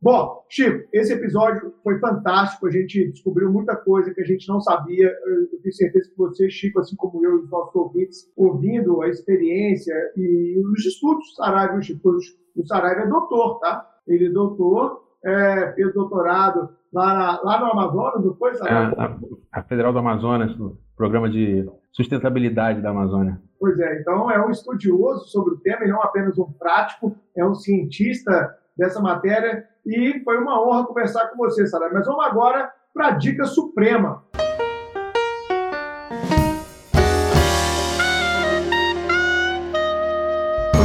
[0.01, 2.67] Bom, Chico, esse episódio foi fantástico.
[2.67, 5.07] A gente descobriu muita coisa que a gente não sabia.
[5.07, 9.09] Eu tenho certeza que você, Chico, assim como eu e os nossos ouvintes, ouvindo a
[9.09, 12.17] experiência e os estudos, Saraiva, Chico,
[12.57, 13.87] o Saraiva é doutor, tá?
[14.07, 18.53] Ele é doutor, é, fez doutorado lá, na, lá no Amazonas, não foi?
[18.53, 19.19] É, a,
[19.53, 23.41] a Federal do Amazonas, no programa de sustentabilidade da Amazônia.
[23.59, 27.45] Pois é, então é um estudioso sobre o tema e não apenas um prático, é
[27.45, 31.91] um cientista dessa matéria e foi uma honra conversar com você, Sara.
[31.93, 34.23] Mas vamos agora para a dica suprema.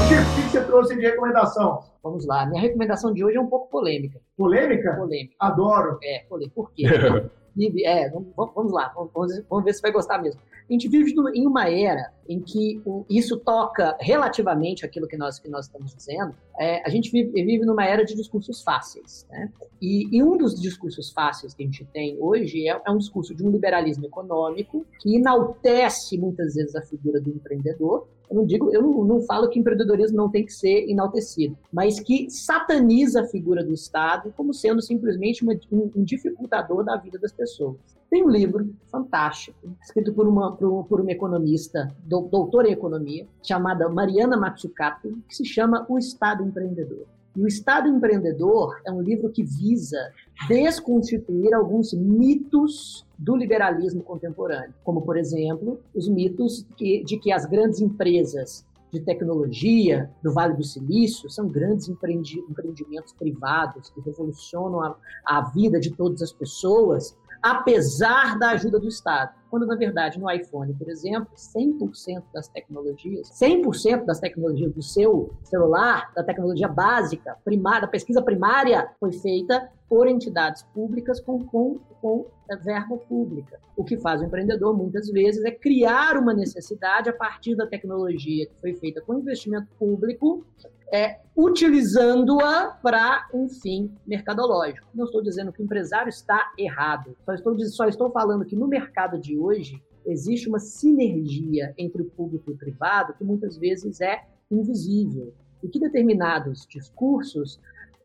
[0.07, 1.79] Chico, o que você trouxe de recomendação?
[2.03, 2.45] Vamos lá.
[2.45, 4.19] Minha recomendação de hoje é um pouco polêmica.
[4.37, 4.95] Polêmica?
[4.95, 5.35] Polêmica.
[5.39, 5.99] Adoro.
[6.03, 6.55] É, polêmica.
[6.55, 6.83] Por quê?
[7.85, 9.11] é, vamos lá, vamos,
[9.49, 10.41] vamos ver se vai gostar mesmo.
[10.69, 15.49] A gente vive em uma era em que isso toca relativamente aquilo que nós, que
[15.49, 16.33] nós estamos dizendo.
[16.57, 19.27] É, a gente vive, vive numa era de discursos fáceis.
[19.29, 19.51] Né?
[19.81, 23.35] E, e, um dos discursos fáceis que a gente tem hoje é, é um discurso
[23.35, 28.73] de um liberalismo econômico que enaltece muitas vezes a figura do empreendedor, eu não digo,
[28.73, 33.63] eu não, falo que empreendedorismo não tem que ser enaltecido, mas que sataniza a figura
[33.63, 37.77] do Estado como sendo simplesmente uma, um, um, dificultador da vida das pessoas.
[38.09, 43.89] Tem um livro fantástico, escrito por uma, por, por uma economista, doutora em economia, chamada
[43.89, 47.05] Mariana Matsukato, que se chama O Estado Empreendedor.
[47.35, 50.11] E o Estado Empreendedor é um livro que visa
[50.47, 57.79] desconstituir alguns mitos do liberalismo contemporâneo, como, por exemplo, os mitos de que as grandes
[57.79, 65.79] empresas de tecnologia do Vale do Silício são grandes empreendimentos privados que revolucionam a vida
[65.79, 69.33] de todas as pessoas, apesar da ajuda do Estado.
[69.49, 75.31] Quando, na verdade, no iPhone, por exemplo, 100% das tecnologias, 100% das tecnologias do seu
[75.43, 81.79] celular, da tecnologia básica, primária, da pesquisa primária, foi feita por entidades públicas com, com,
[82.01, 82.25] com
[82.63, 83.59] verba pública.
[83.75, 88.47] O que faz o empreendedor, muitas vezes, é criar uma necessidade a partir da tecnologia
[88.47, 90.45] que foi feita com investimento público
[90.91, 94.87] é, utilizando-a para um fim mercadológico.
[94.93, 98.67] Não estou dizendo que o empresário está errado, só estou, só estou falando que no
[98.67, 104.01] mercado de hoje existe uma sinergia entre o público e o privado que muitas vezes
[104.01, 105.33] é invisível.
[105.63, 107.57] e que determinados discursos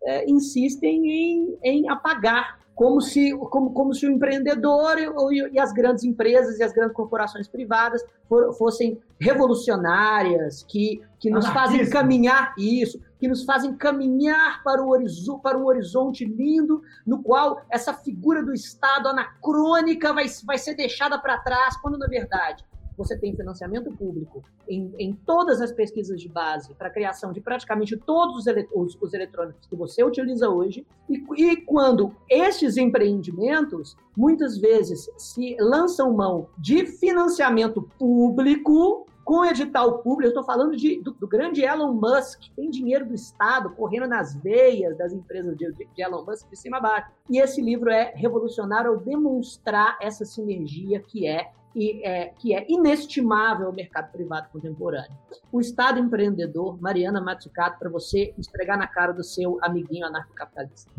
[0.02, 5.72] é, insistem em, em apagar como se, como, como se o empreendedor e, e, as
[5.72, 12.54] grandes empresas e as grandes corporações privadas for, fossem revolucionárias, que, que nos fazem caminhar
[12.56, 18.44] isso, que nos fazem caminhar para, o para um horizonte lindo, no qual essa figura
[18.44, 22.64] do Estado anacrônica vai, vai ser deixada para trás, quando, na verdade,
[22.98, 27.40] você tem financiamento público em, em todas as pesquisas de base para a criação de
[27.40, 32.76] praticamente todos os, elet os, os, eletrônicos que você utiliza hoje, e, e quando estes
[32.76, 40.74] empreendimentos muitas vezes se lançam mão de financiamento público com edital público, eu estou falando
[40.74, 45.54] de, do, do, grande Elon Musk, tem dinheiro do Estado correndo nas veias das empresas
[45.54, 47.10] de, de, Elon Musk de cima a baixo.
[47.28, 52.66] E esse livro é revolucionário ao demonstrar essa sinergia que é e, é, que é
[52.68, 55.16] inestimável ao mercado privado contemporâneo.
[55.52, 60.90] O Estado empreendedor, Mariana Matsukato, para você esfregar na cara do seu amiguinho anarcocapitalista.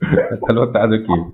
[0.00, 1.32] Está anotado aqui.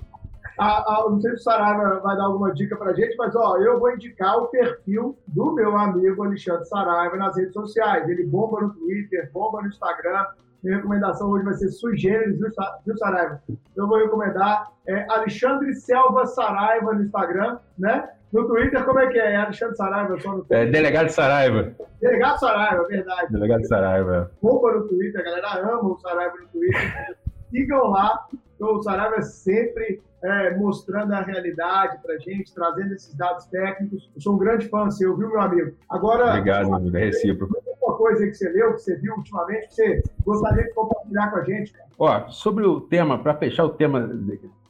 [0.58, 3.34] A, a, não sei se o Saraiva vai dar alguma dica para a gente, mas
[3.36, 8.08] ó, eu vou indicar o perfil do meu amigo Alexandre Saraiva nas redes sociais.
[8.08, 10.26] Ele bomba no Twitter, bomba no Instagram.
[10.62, 13.40] Minha recomendação hoje vai ser sui generis, viu, Saraiva?
[13.76, 18.08] Eu vou recomendar é, Alexandre Selva Saraiva no Instagram, né?
[18.32, 19.32] No Twitter, como é que é?
[19.32, 20.58] é Alexandre Saraiva só no Twitter?
[20.58, 21.72] É, Delegado Saraiva.
[22.00, 23.32] Delegado Saraiva, verdade.
[23.32, 24.30] Delegado Saraiva.
[24.42, 27.16] Bomba no Twitter, a galera ama o Saraiva no Twitter.
[27.50, 28.26] Sigam lá,
[28.58, 34.10] então, o Saraiva é sempre é, mostrando a realidade para gente, trazendo esses dados técnicos.
[34.16, 35.76] Eu sou um grande fã seu, viu, meu amigo?
[35.88, 36.30] Agora.
[36.30, 36.96] Obrigado, meu amigo.
[36.96, 37.56] É recíproco.
[37.98, 41.44] Coisa que você leu, que você viu ultimamente, que você gostaria de compartilhar com a
[41.44, 41.88] gente, cara?
[41.98, 44.08] Ó, sobre o tema, para fechar o tema,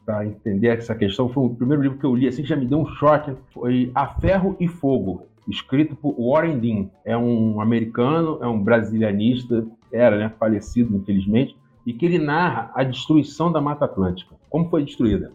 [0.06, 2.78] para entender essa questão, foi o primeiro livro que eu li, assim, já me deu
[2.78, 3.36] um choque.
[3.52, 6.88] Foi A Ferro e Fogo escrito por Warren Dean.
[7.04, 11.54] É um americano, é um brasilianista, era, né, falecido, infelizmente,
[11.84, 14.36] e que ele narra a destruição da Mata Atlântica.
[14.48, 15.32] Como foi destruída?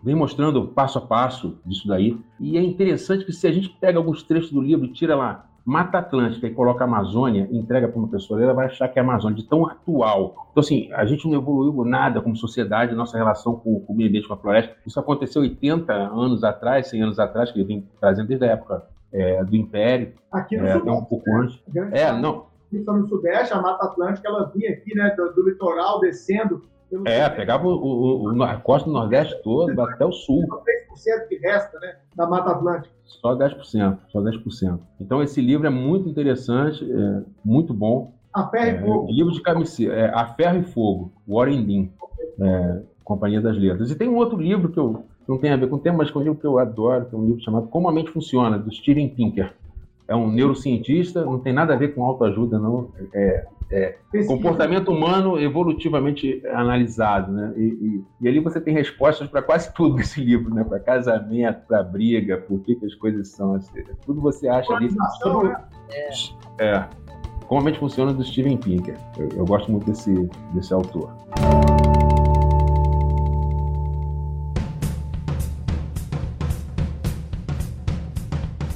[0.00, 2.16] Vem mostrando passo a passo disso daí.
[2.38, 5.48] E é interessante que se a gente pega alguns trechos do livro e tira lá
[5.64, 9.36] Mata Atlântica e coloca Amazônia entrega para uma pessoa, ela vai achar que é Amazônia,
[9.36, 10.48] de tão atual.
[10.50, 14.08] Então, assim, a gente não evoluiu nada como sociedade, nossa relação com, com o meio
[14.08, 14.74] ambiente, com a floresta.
[14.84, 18.86] Isso aconteceu 80 anos atrás, 100 anos atrás, que ele vem trazendo desde a época
[19.12, 20.12] é, do Império.
[20.32, 21.62] Aqui no é, até um pouco antes.
[21.92, 26.62] É, não, no Sudeste, a Mata Atlântica, ela vinha aqui, né, do, do litoral, descendo.
[27.06, 30.44] É, pegava o, o, o, a costa do Nordeste todo, até o sul.
[30.46, 30.62] Só
[31.22, 32.94] 3% que resta, né, da Mata Atlântica.
[33.04, 34.78] Só 10%, só 10%.
[35.00, 38.12] Então, esse livro é muito interessante, é muito bom.
[38.32, 39.10] A Ferro é, e Fogo.
[39.10, 41.88] Livro de camiseta, é, A Ferro e Fogo, Warren Dean,
[42.40, 43.90] é, Companhia das Letras.
[43.90, 46.10] E tem um outro livro que eu não tem a ver com o tema, mas
[46.10, 48.10] que é um livro que eu adoro, que é um livro chamado Como a Mente
[48.10, 49.54] Funciona, do Steven Pinker
[50.12, 52.90] é um neurocientista, não tem nada a ver com autoajuda, não.
[53.14, 53.96] É, é
[54.26, 57.54] comportamento humano evolutivamente analisado, né?
[57.56, 60.62] E, e, e ali você tem respostas para quase tudo nesse livro, né?
[60.62, 63.82] Para casamento, para briga, por que, que as coisas são assim.
[64.04, 64.90] Tudo você acha ali.
[65.22, 65.48] Sobre...
[65.48, 65.56] Né?
[66.58, 66.66] É.
[66.66, 66.88] é.
[67.46, 68.96] Como a mente funciona do Steven Pinker.
[69.18, 70.12] Eu, eu gosto muito desse,
[70.54, 71.10] desse autor.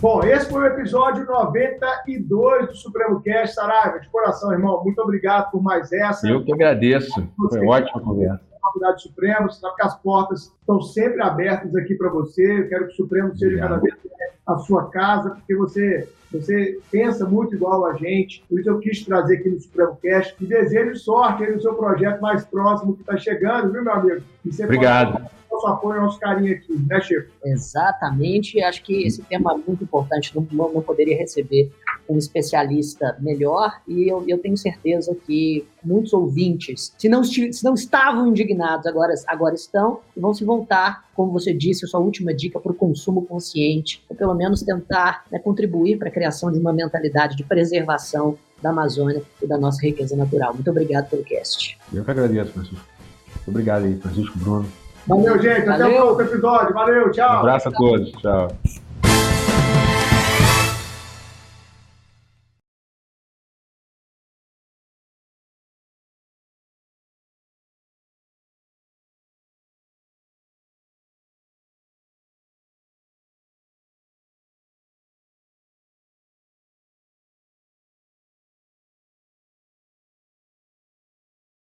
[0.07, 3.57] Bom, esse foi o episódio 92 do Supremo Cast.
[3.57, 6.29] Saraiva, de coração, irmão, muito obrigado por mais essa.
[6.29, 7.29] Eu que agradeço.
[7.49, 8.41] Foi ótima conversa.
[8.63, 12.61] Faculdade Supremo, sabe que as portas estão sempre abertas aqui para você.
[12.61, 13.69] Eu quero que o Supremo seja Obrigado.
[13.69, 18.45] cada vez mais a sua casa, porque você, você pensa muito igual a gente.
[18.49, 20.37] Por isso eu quis trazer aqui no Supremo Cast.
[20.41, 24.23] E desejo sorte aí no seu projeto mais próximo que está chegando, viu, meu amigo?
[24.63, 25.13] Obrigado.
[25.15, 27.31] Pode nosso apoio, nosso carinho aqui, né, Chico?
[27.45, 28.61] Exatamente.
[28.63, 30.33] Acho que esse tema é muito importante.
[30.35, 31.71] Não, não poderia receber
[32.09, 37.75] um especialista melhor e eu, eu, tenho certeza que muitos ouvintes, se não, se não
[37.75, 42.35] estavam indignados, agora, agora estão e vão se voltar, como você disse, a sua última
[42.35, 46.59] dica para o consumo consciente, ou pelo menos tentar né, contribuir para a criação de
[46.59, 50.55] uma mentalidade de preservação da Amazônia e da nossa riqueza natural.
[50.55, 51.79] Muito obrigado pelo cast.
[51.93, 52.85] Eu que agradeço, Francisco.
[53.47, 54.67] Obrigado aí, Francisco Bruno.
[55.07, 55.69] Valeu, gente.
[55.69, 56.03] Até Valeu.
[56.03, 56.75] o próximo episódio.
[56.75, 57.37] Valeu, tchau.
[57.37, 58.11] Um abraço a todos.
[58.13, 58.49] Tchau.